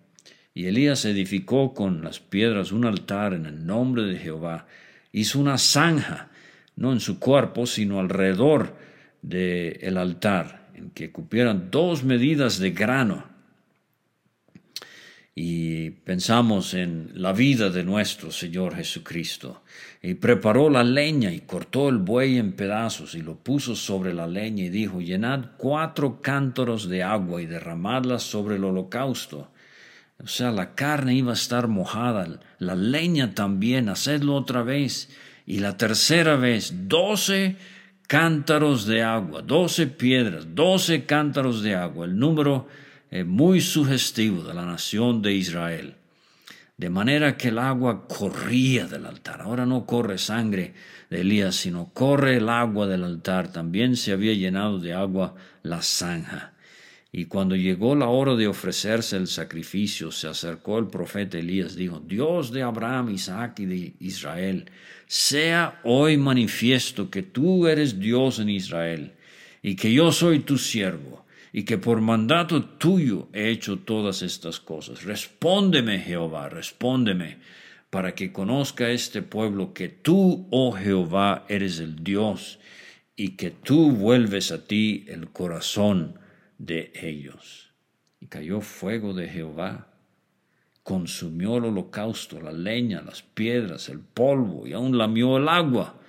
Y 0.56 0.66
Elías 0.66 1.06
edificó 1.06 1.74
con 1.74 2.04
las 2.04 2.20
piedras 2.20 2.72
un 2.72 2.86
altar 2.86 3.34
en 3.34 3.46
el 3.46 3.64
nombre 3.64 4.04
de 4.04 4.18
Jehová. 4.18 4.66
Hizo 5.12 5.40
una 5.40 5.60
zanja, 5.60 6.30
no 6.76 6.92
en 6.92 7.00
su 7.00 7.20
cuerpo, 7.20 7.68
sino 7.68 8.00
alrededor 8.00 8.76
del 9.22 9.98
altar, 9.98 10.70
en 10.74 10.90
que 10.90 11.12
cupieran 11.12 11.70
dos 11.70 12.04
medidas 12.04 12.58
de 12.58 12.72
grano 12.72 13.33
y 15.36 15.90
pensamos 15.90 16.76
en 16.76 17.12
la 17.16 17.34
vida 17.34 17.72
de 17.72 17.84
nuestro 17.84 18.32
Señor 18.32 18.76
Jesucristo. 18.76 19.64
Y 20.02 20.14
preparó 20.16 20.70
la 20.70 20.84
leña 20.84 21.32
y 21.32 21.40
cortó 21.40 21.90
el 21.90 21.98
buey 21.98 22.38
en 22.38 22.54
pedazos 22.54 23.16
y 23.16 23.22
lo 23.22 23.36
puso 23.36 23.76
sobre 23.76 24.14
la 24.14 24.28
leña 24.28 24.66
y 24.66 24.70
dijo, 24.70 25.02
llenad 25.02 25.46
cuatro 25.58 26.22
cántaros 26.22 26.88
de 26.88 27.02
agua 27.02 27.42
y 27.42 27.48
derramadla 27.48 28.20
sobre 28.20 28.58
el 28.58 28.64
holocausto. 28.64 29.50
O 30.24 30.28
sea, 30.28 30.52
la 30.52 30.76
carne 30.76 31.16
iba 31.16 31.32
a 31.32 31.36
estar 31.36 31.68
mojada, 31.68 32.40
la 32.60 32.76
leña 32.76 33.34
también, 33.34 33.90
hacedlo 33.90 34.36
otra 34.36 34.62
vez. 34.62 35.10
Y 35.48 35.60
la 35.60 35.78
tercera 35.78 36.36
vez, 36.36 36.88
doce 36.88 37.58
cántaros 38.08 38.86
de 38.86 39.02
agua, 39.02 39.42
doce 39.42 39.88
piedras, 39.88 40.54
doce 40.54 41.06
cántaros 41.06 41.64
de 41.64 41.74
agua, 41.76 42.06
el 42.06 42.18
número 42.18 42.68
eh, 43.14 43.24
muy 43.24 43.62
sugestivo 43.62 44.42
de 44.42 44.56
la 44.56 44.66
nación 44.66 45.22
de 45.22 45.34
Israel. 45.34 45.94
De 46.78 46.90
manera 46.90 47.38
que 47.38 47.50
el 47.50 47.60
agua 47.60 48.08
corría 48.08 48.88
del 48.88 49.06
altar. 49.06 49.42
Ahora 49.42 49.68
no 49.68 49.86
corre 49.86 50.18
sangre 50.18 50.74
de 51.12 51.22
Elías, 51.22 51.54
sino 51.54 51.92
corre 51.94 52.38
el 52.38 52.50
agua 52.50 52.88
del 52.88 53.04
altar. 53.04 53.52
También 53.52 53.98
se 53.98 54.14
había 54.14 54.34
llenado 54.34 54.80
de 54.80 54.94
agua 54.94 55.36
la 55.62 55.84
zanja. 55.84 56.54
Y 57.12 57.26
cuando 57.26 57.56
llegó 57.56 57.96
la 57.96 58.08
hora 58.08 58.34
de 58.34 58.48
ofrecerse 58.48 59.16
el 59.16 59.28
sacrificio, 59.28 60.12
se 60.12 60.28
acercó 60.28 60.80
el 60.80 60.88
profeta 60.88 61.38
Elías, 61.38 61.76
dijo, 61.76 62.00
Dios 62.00 62.52
de 62.52 62.64
Abraham, 62.64 63.12
Isaac 63.12 63.60
y 63.60 63.66
de 63.68 63.94
Israel, 64.00 64.72
sea 65.06 65.80
hoy 65.84 66.18
manifiesto 66.18 67.12
que 67.12 67.22
tú 67.22 67.68
eres 67.68 68.00
Dios 68.00 68.40
en 68.40 68.50
Israel 68.50 69.14
y 69.62 69.76
que 69.76 69.94
yo 69.94 70.12
soy 70.12 70.40
tu 70.40 70.58
siervo 70.58 71.23
y 71.56 71.66
que 71.66 71.78
por 71.78 72.02
mandato 72.02 72.64
tuyo 72.64 73.30
he 73.32 73.50
hecho 73.52 73.78
todas 73.78 74.24
estas 74.24 74.60
cosas. 74.60 75.04
Respóndeme, 75.04 76.00
Jehová, 76.00 76.50
respóndeme, 76.50 77.38
para 77.92 78.16
que 78.16 78.34
conozca 78.34 78.90
este 78.90 79.22
pueblo 79.22 79.72
que 79.72 79.88
tú, 79.88 80.48
oh 80.50 80.72
Jehová, 80.72 81.46
eres 81.48 81.78
el 81.78 82.04
Dios, 82.04 82.60
y 83.16 83.38
que 83.38 83.52
tú 83.52 83.92
vuelves 83.92 84.52
a 84.52 84.66
ti 84.66 85.06
el 85.08 85.30
corazón 85.30 86.18
de 86.58 86.92
ellos. 86.96 87.72
Y 88.20 88.26
cayó 88.26 88.60
fuego 88.60 89.14
de 89.14 89.30
Jehová, 89.30 89.90
consumió 90.82 91.58
el 91.58 91.66
holocausto, 91.66 92.42
la 92.42 92.52
leña, 92.52 93.04
las 93.04 93.22
piedras, 93.22 93.90
el 93.90 94.00
polvo, 94.00 94.66
y 94.66 94.74
aún 94.74 94.98
lamió 94.98 95.38
el 95.38 95.48
agua 95.48 96.00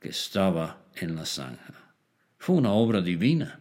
que 0.00 0.08
estaba 0.08 0.80
en 0.94 1.14
la 1.14 1.26
zanja. 1.26 1.94
Fue 2.38 2.56
una 2.56 2.72
obra 2.72 3.02
divina. 3.02 3.60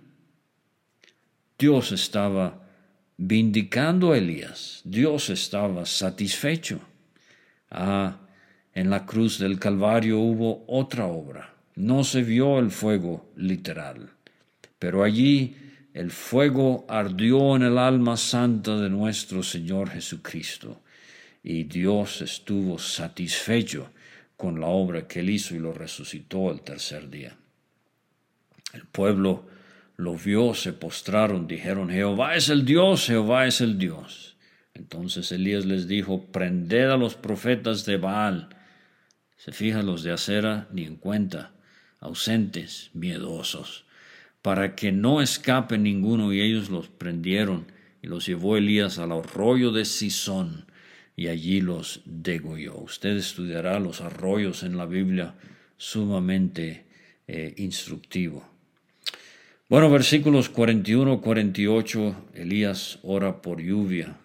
Dios 1.63 1.93
estaba 1.93 2.61
vindicando 3.15 4.11
a 4.11 4.17
Elías, 4.17 4.81
Dios 4.83 5.29
estaba 5.29 5.85
satisfecho. 5.85 6.81
Ah, 7.71 8.17
en 8.73 8.89
la 8.89 9.05
cruz 9.05 9.39
del 9.39 9.57
Calvario 9.59 10.19
hubo 10.19 10.65
otra 10.67 11.05
obra. 11.05 11.53
No 11.75 12.03
se 12.03 12.21
vio 12.21 12.59
el 12.59 12.69
fuego 12.69 13.31
literal, 13.37 14.09
pero 14.77 15.05
allí 15.05 15.55
el 15.93 16.11
fuego 16.11 16.85
ardió 16.89 17.55
en 17.55 17.63
el 17.63 17.77
alma 17.77 18.17
santa 18.17 18.75
de 18.75 18.89
nuestro 18.89 19.41
Señor 19.41 19.89
Jesucristo, 19.89 20.81
y 21.45 21.63
Dios 21.63 22.21
estuvo 22.21 22.77
satisfecho 22.77 23.89
con 24.35 24.59
la 24.59 24.67
obra 24.67 25.07
que 25.07 25.21
él 25.21 25.29
hizo 25.29 25.55
y 25.55 25.59
lo 25.59 25.71
resucitó 25.71 26.51
el 26.51 26.59
tercer 26.59 27.09
día. 27.09 27.37
El 28.73 28.83
pueblo 28.83 29.52
lo 29.95 30.15
vio, 30.15 30.53
se 30.53 30.73
postraron, 30.73 31.47
dijeron, 31.47 31.89
Jehová 31.89 32.35
es 32.35 32.49
el 32.49 32.65
Dios, 32.65 33.05
Jehová 33.05 33.45
es 33.47 33.61
el 33.61 33.77
Dios. 33.77 34.37
Entonces 34.73 35.31
Elías 35.31 35.65
les 35.65 35.87
dijo, 35.87 36.25
prended 36.31 36.89
a 36.89 36.97
los 36.97 37.15
profetas 37.15 37.85
de 37.85 37.97
Baal. 37.97 38.49
Se 39.37 39.51
fijan 39.51 39.85
los 39.85 40.03
de 40.03 40.11
acera 40.11 40.67
ni 40.71 40.83
en 40.85 40.95
cuenta, 40.95 41.51
ausentes, 41.99 42.89
miedosos, 42.93 43.85
para 44.41 44.75
que 44.75 44.91
no 44.91 45.21
escape 45.21 45.77
ninguno, 45.77 46.33
y 46.33 46.41
ellos 46.41 46.69
los 46.69 46.87
prendieron, 46.87 47.67
y 48.01 48.07
los 48.07 48.25
llevó 48.25 48.57
Elías 48.57 48.99
al 48.99 49.11
arroyo 49.11 49.71
de 49.71 49.85
Sison, 49.85 50.65
y 51.15 51.27
allí 51.27 51.61
los 51.61 52.01
degolló. 52.05 52.77
Usted 52.77 53.17
estudiará 53.17 53.79
los 53.79 54.01
arroyos 54.01 54.63
en 54.63 54.77
la 54.77 54.85
Biblia, 54.85 55.35
sumamente 55.77 56.85
eh, 57.27 57.53
instructivo. 57.57 58.52
Bueno, 59.69 59.89
versículos 59.89 60.49
41, 60.49 61.21
48, 61.21 62.29
Elías 62.33 62.99
ora 63.01 63.41
por 63.41 63.61
lluvia. 63.61 64.17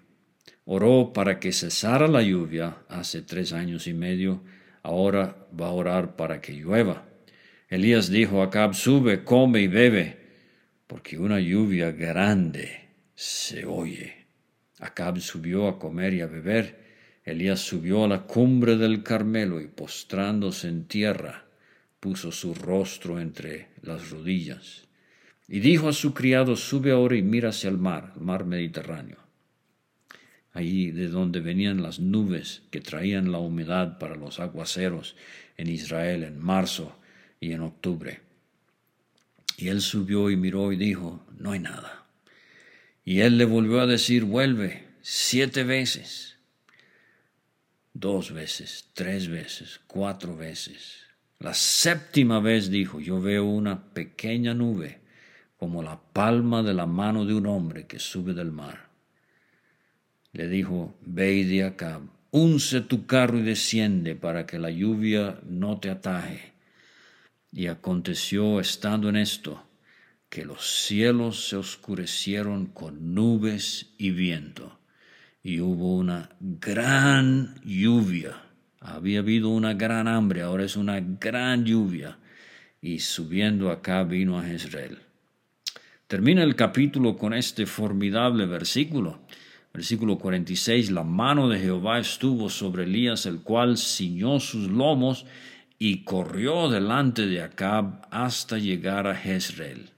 Oró 0.65 1.13
para 1.13 1.39
que 1.39 1.53
cesara 1.53 2.09
la 2.09 2.23
lluvia 2.23 2.79
hace 2.89 3.23
tres 3.23 3.53
años 3.53 3.87
y 3.87 3.95
medio, 3.95 4.43
ahora 4.83 5.47
va 5.59 5.69
a 5.69 5.73
orar 5.73 6.17
para 6.17 6.41
que 6.41 6.55
llueva. 6.55 7.07
Elías 7.69 8.11
dijo 8.11 8.43
a 8.43 8.47
Acab, 8.47 8.75
sube, 8.75 9.23
come 9.23 9.61
y 9.61 9.69
bebe, 9.69 10.19
porque 10.89 11.19
una 11.19 11.39
lluvia 11.39 11.93
grande 11.93 12.89
se 13.15 13.65
oye. 13.65 14.27
Acab 14.81 15.21
subió 15.21 15.69
a 15.69 15.79
comer 15.79 16.15
y 16.15 16.21
a 16.21 16.27
beber. 16.27 17.21
Elías 17.23 17.61
subió 17.61 18.05
a 18.05 18.09
la 18.09 18.23
cumbre 18.23 18.77
del 18.77 19.05
Carmelo 19.05 19.61
y 19.61 19.69
postrándose 19.69 20.67
en 20.67 20.89
tierra, 20.89 21.47
puso 22.01 22.33
su 22.33 22.55
rostro 22.55 23.21
entre 23.21 23.69
las 23.83 24.11
rodillas. 24.11 24.88
Y 25.49 25.61
dijo 25.61 25.89
a 25.89 25.95
su 25.95 26.13
criado, 26.13 26.57
sube 26.57 26.93
ahora 26.93 27.17
y 27.17 27.23
mira 27.23 27.49
hacia 27.49 27.71
el 27.71 27.79
mar, 27.79 28.13
el 28.17 28.23
mar 28.23 28.45
Mediterráneo, 28.45 29.17
allí 30.53 30.91
de 30.91 31.09
donde 31.09 31.41
venían 31.41 31.83
las 31.83 32.01
nubes 32.01 32.63
que 32.71 32.83
traían 32.83 33.33
la 33.33 33.39
humedad 33.39 33.99
para 33.99 34.15
los 34.15 34.41
aguaceros 34.41 35.17
en 35.57 35.69
Israel 35.69 36.23
en 36.23 36.39
marzo 36.39 36.99
y 37.41 37.53
en 37.53 37.63
octubre. 37.63 38.21
Y 39.57 39.69
él 39.69 39.81
subió 39.81 40.31
y 40.31 40.37
miró 40.37 40.71
y 40.71 40.77
dijo, 40.77 41.25
no 41.39 41.53
hay 41.53 41.61
nada. 41.61 42.05
Y 43.05 43.21
él 43.21 43.39
le 43.39 43.47
volvió 43.47 43.81
a 43.81 43.87
decir, 43.87 44.25
vuelve 44.25 44.85
siete 45.01 45.65
veces, 45.65 46.37
dos 47.95 48.33
veces, 48.33 48.91
tres 48.93 49.29
veces, 49.29 49.81
cuatro 49.87 50.37
veces. 50.37 51.07
La 51.39 51.55
séptima 51.55 52.39
vez 52.39 52.71
dijo, 52.71 53.01
yo 53.01 53.19
veo 53.21 53.47
una 53.47 53.95
pequeña 53.95 54.53
nube 54.53 55.08
como 55.59 55.83
la 55.83 56.01
palma 56.01 56.63
de 56.63 56.73
la 56.73 56.87
mano 56.87 57.25
de 57.25 57.35
un 57.35 57.47
hombre 57.47 57.87
que 57.87 57.99
sube 57.99 58.33
del 58.33 58.53
mar. 58.53 58.89
Le 60.33 60.49
dijo, 60.49 60.97
ve 61.05 61.35
y 61.35 61.61
acá, 61.61 62.01
unce 62.31 62.81
tu 62.81 63.07
carro 63.07 63.39
y 63.39 63.43
desciende 63.43 64.15
para 64.15 64.47
que 64.47 64.59
la 64.59 64.71
lluvia 64.71 65.41
no 65.45 65.81
te 65.81 65.91
ataje. 65.91 66.53
Y 67.51 67.67
aconteció 67.67 68.61
estando 68.61 69.09
en 69.09 69.17
esto, 69.17 69.65
que 70.29 70.45
los 70.45 70.65
cielos 70.85 71.49
se 71.49 71.57
oscurecieron 71.57 72.67
con 72.67 73.15
nubes 73.15 73.95
y 73.99 74.11
viento, 74.11 74.79
y 75.43 75.61
hubo 75.61 75.97
una 75.97 76.29
gran 76.39 77.61
lluvia. 77.65 78.43
Había 78.81 79.21
habido 79.21 79.49
una 79.49 79.75
gran 79.75 80.07
hambre, 80.07 80.43
ahora 80.43 80.65
es 80.65 80.77
una 80.77 81.01
gran 81.01 81.65
lluvia, 81.65 82.19
y 82.81 83.01
subiendo 83.01 83.73
acá 83.73 84.05
vino 84.05 84.39
a 84.39 84.45
Jezreel. 84.45 85.08
Termina 86.09 86.43
el 86.43 86.57
capítulo 86.57 87.19
con 87.19 87.35
este 87.35 87.67
formidable 87.67 88.47
versículo. 88.47 89.19
Versículo 89.75 90.19
46, 90.19 90.91
la 90.91 91.05
mano 91.05 91.51
de 91.51 91.59
Jehová 91.59 91.99
estuvo 91.99 92.49
sobre 92.49 92.85
Elías, 92.85 93.27
el 93.27 93.43
cual 93.43 93.77
ciñó 93.77 94.41
sus 94.41 94.71
lomos 94.71 95.27
y 95.79 96.05
corrió 96.05 96.71
delante 96.71 97.27
de 97.27 97.43
Acab 97.43 98.09
hasta 98.11 98.57
llegar 98.57 99.07
a 99.07 99.15
Jezreel. 99.15 99.91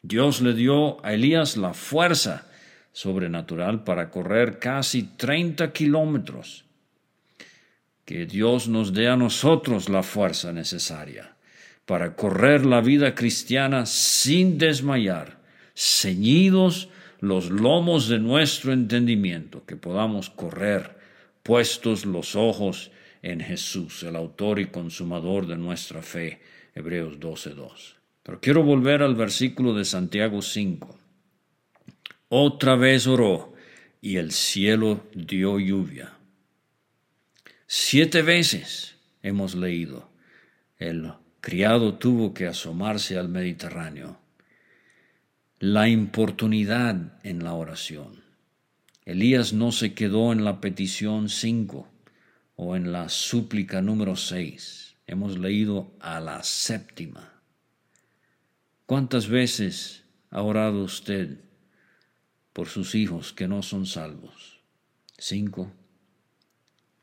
Dios 0.00 0.40
le 0.40 0.54
dio 0.54 1.04
a 1.04 1.12
Elías 1.12 1.58
la 1.58 1.74
fuerza 1.74 2.46
sobrenatural 2.92 3.84
para 3.84 4.08
correr 4.08 4.58
casi 4.58 5.02
30 5.02 5.74
kilómetros. 5.74 6.64
Que 8.06 8.24
Dios 8.24 8.66
nos 8.66 8.94
dé 8.94 9.08
a 9.08 9.16
nosotros 9.16 9.90
la 9.90 10.02
fuerza 10.02 10.54
necesaria 10.54 11.36
para 11.84 12.16
correr 12.16 12.64
la 12.64 12.80
vida 12.80 13.14
cristiana 13.14 13.84
sin 13.84 14.56
desmayar 14.56 15.39
ceñidos 15.74 16.88
los 17.20 17.50
lomos 17.50 18.08
de 18.08 18.18
nuestro 18.18 18.72
entendimiento, 18.72 19.64
que 19.66 19.76
podamos 19.76 20.30
correr, 20.30 20.98
puestos 21.42 22.06
los 22.06 22.36
ojos 22.36 22.90
en 23.22 23.40
Jesús, 23.40 24.02
el 24.02 24.16
autor 24.16 24.58
y 24.58 24.66
consumador 24.66 25.46
de 25.46 25.56
nuestra 25.56 26.02
fe. 26.02 26.40
Hebreos 26.74 27.18
12.2. 27.18 27.94
Pero 28.22 28.40
quiero 28.40 28.62
volver 28.62 29.02
al 29.02 29.14
versículo 29.14 29.74
de 29.74 29.84
Santiago 29.84 30.40
5. 30.40 30.98
Otra 32.28 32.76
vez 32.76 33.06
oró 33.06 33.54
y 34.00 34.16
el 34.16 34.32
cielo 34.32 35.04
dio 35.14 35.58
lluvia. 35.58 36.12
Siete 37.66 38.22
veces 38.22 38.96
hemos 39.22 39.54
leído, 39.54 40.10
el 40.78 41.12
criado 41.40 41.94
tuvo 41.94 42.32
que 42.32 42.46
asomarse 42.46 43.18
al 43.18 43.28
Mediterráneo. 43.28 44.19
La 45.62 45.90
importunidad 45.90 47.18
en 47.22 47.44
la 47.44 47.52
oración. 47.52 48.24
Elías 49.04 49.52
no 49.52 49.72
se 49.72 49.92
quedó 49.92 50.32
en 50.32 50.42
la 50.42 50.58
petición 50.58 51.28
cinco 51.28 51.86
o 52.56 52.76
en 52.76 52.92
la 52.92 53.10
súplica 53.10 53.82
número 53.82 54.16
seis. 54.16 54.96
Hemos 55.06 55.38
leído 55.38 55.92
a 56.00 56.18
la 56.18 56.42
séptima. 56.44 57.42
¿Cuántas 58.86 59.28
veces 59.28 60.04
ha 60.30 60.40
orado 60.40 60.82
usted 60.82 61.40
por 62.54 62.68
sus 62.68 62.94
hijos 62.94 63.34
que 63.34 63.46
no 63.46 63.62
son 63.62 63.84
salvos? 63.84 64.60
¿Cinco? 65.18 65.70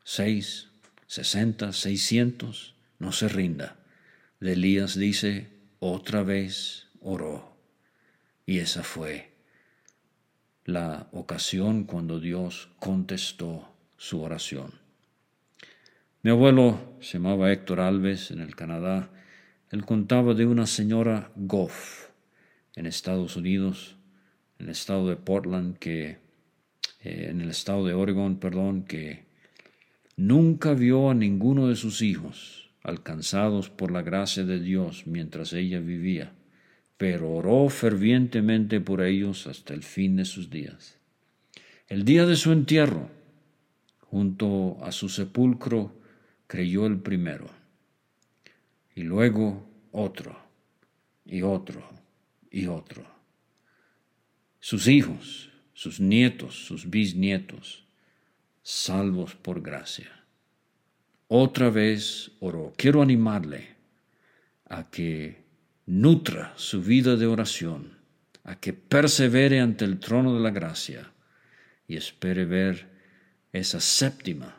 ¿Seis? 0.02 0.66
¿Sesenta? 1.06 1.72
¿Seiscientos? 1.72 2.74
No 2.98 3.12
se 3.12 3.28
rinda. 3.28 3.76
Elías 4.40 4.98
dice, 4.98 5.46
otra 5.78 6.24
vez 6.24 6.88
oró. 7.00 7.57
Y 8.48 8.60
esa 8.60 8.82
fue 8.82 9.28
la 10.64 11.08
ocasión 11.12 11.84
cuando 11.84 12.18
Dios 12.18 12.70
contestó 12.78 13.68
su 13.98 14.22
oración. 14.22 14.72
Mi 16.22 16.30
abuelo 16.30 16.96
se 17.00 17.18
llamaba 17.18 17.52
Héctor 17.52 17.80
Alves 17.80 18.30
en 18.30 18.40
el 18.40 18.56
Canadá. 18.56 19.10
Él 19.70 19.84
contaba 19.84 20.32
de 20.32 20.46
una 20.46 20.66
señora 20.66 21.30
Goff 21.36 22.08
en 22.74 22.86
Estados 22.86 23.36
Unidos, 23.36 23.96
en 24.58 24.64
el 24.64 24.72
estado 24.72 25.10
de 25.10 25.16
Portland, 25.16 25.76
que 25.76 26.16
eh, 27.02 27.26
en 27.28 27.42
el 27.42 27.50
estado 27.50 27.84
de 27.84 27.92
Oregon, 27.92 28.40
perdón, 28.40 28.84
que 28.84 29.26
nunca 30.16 30.72
vio 30.72 31.10
a 31.10 31.14
ninguno 31.14 31.68
de 31.68 31.76
sus 31.76 32.00
hijos 32.00 32.70
alcanzados 32.82 33.68
por 33.68 33.90
la 33.90 34.00
gracia 34.00 34.46
de 34.46 34.58
Dios 34.58 35.06
mientras 35.06 35.52
ella 35.52 35.80
vivía, 35.80 36.32
pero 36.98 37.30
oró 37.30 37.68
fervientemente 37.68 38.80
por 38.80 39.02
ellos 39.02 39.46
hasta 39.46 39.72
el 39.72 39.84
fin 39.84 40.16
de 40.16 40.24
sus 40.24 40.50
días. 40.50 40.98
El 41.86 42.04
día 42.04 42.26
de 42.26 42.36
su 42.36 42.52
entierro, 42.52 43.08
junto 44.00 44.76
a 44.82 44.90
su 44.92 45.08
sepulcro, 45.08 45.96
creyó 46.48 46.86
el 46.86 46.98
primero, 46.98 47.46
y 48.94 49.02
luego 49.02 49.66
otro, 49.92 50.36
y 51.24 51.42
otro, 51.42 51.88
y 52.50 52.66
otro. 52.66 53.06
Sus 54.58 54.88
hijos, 54.88 55.50
sus 55.72 56.00
nietos, 56.00 56.66
sus 56.66 56.90
bisnietos, 56.90 57.86
salvos 58.62 59.36
por 59.36 59.62
gracia. 59.62 60.24
Otra 61.28 61.70
vez 61.70 62.32
oró. 62.40 62.72
Quiero 62.76 63.02
animarle 63.02 63.76
a 64.64 64.90
que 64.90 65.47
nutra 65.88 66.52
su 66.56 66.82
vida 66.82 67.16
de 67.16 67.26
oración, 67.26 67.96
a 68.44 68.56
que 68.56 68.74
persevere 68.74 69.58
ante 69.60 69.86
el 69.86 69.98
trono 69.98 70.34
de 70.34 70.40
la 70.40 70.50
gracia 70.50 71.12
y 71.86 71.96
espere 71.96 72.44
ver 72.44 72.88
esa 73.54 73.80
séptima 73.80 74.54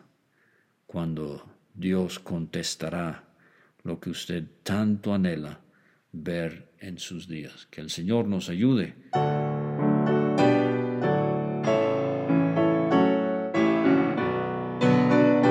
cuando 0.87 1.47
Dios 1.75 2.17
contestará 2.17 3.25
lo 3.83 3.99
que 3.99 4.09
usted 4.09 4.43
tanto 4.63 5.13
anhela 5.13 5.61
ver 6.11 6.71
en 6.79 6.97
sus 6.97 7.27
días. 7.27 7.67
Que 7.69 7.81
el 7.81 7.91
Señor 7.91 8.27
nos 8.27 8.49
ayude. 8.49 8.95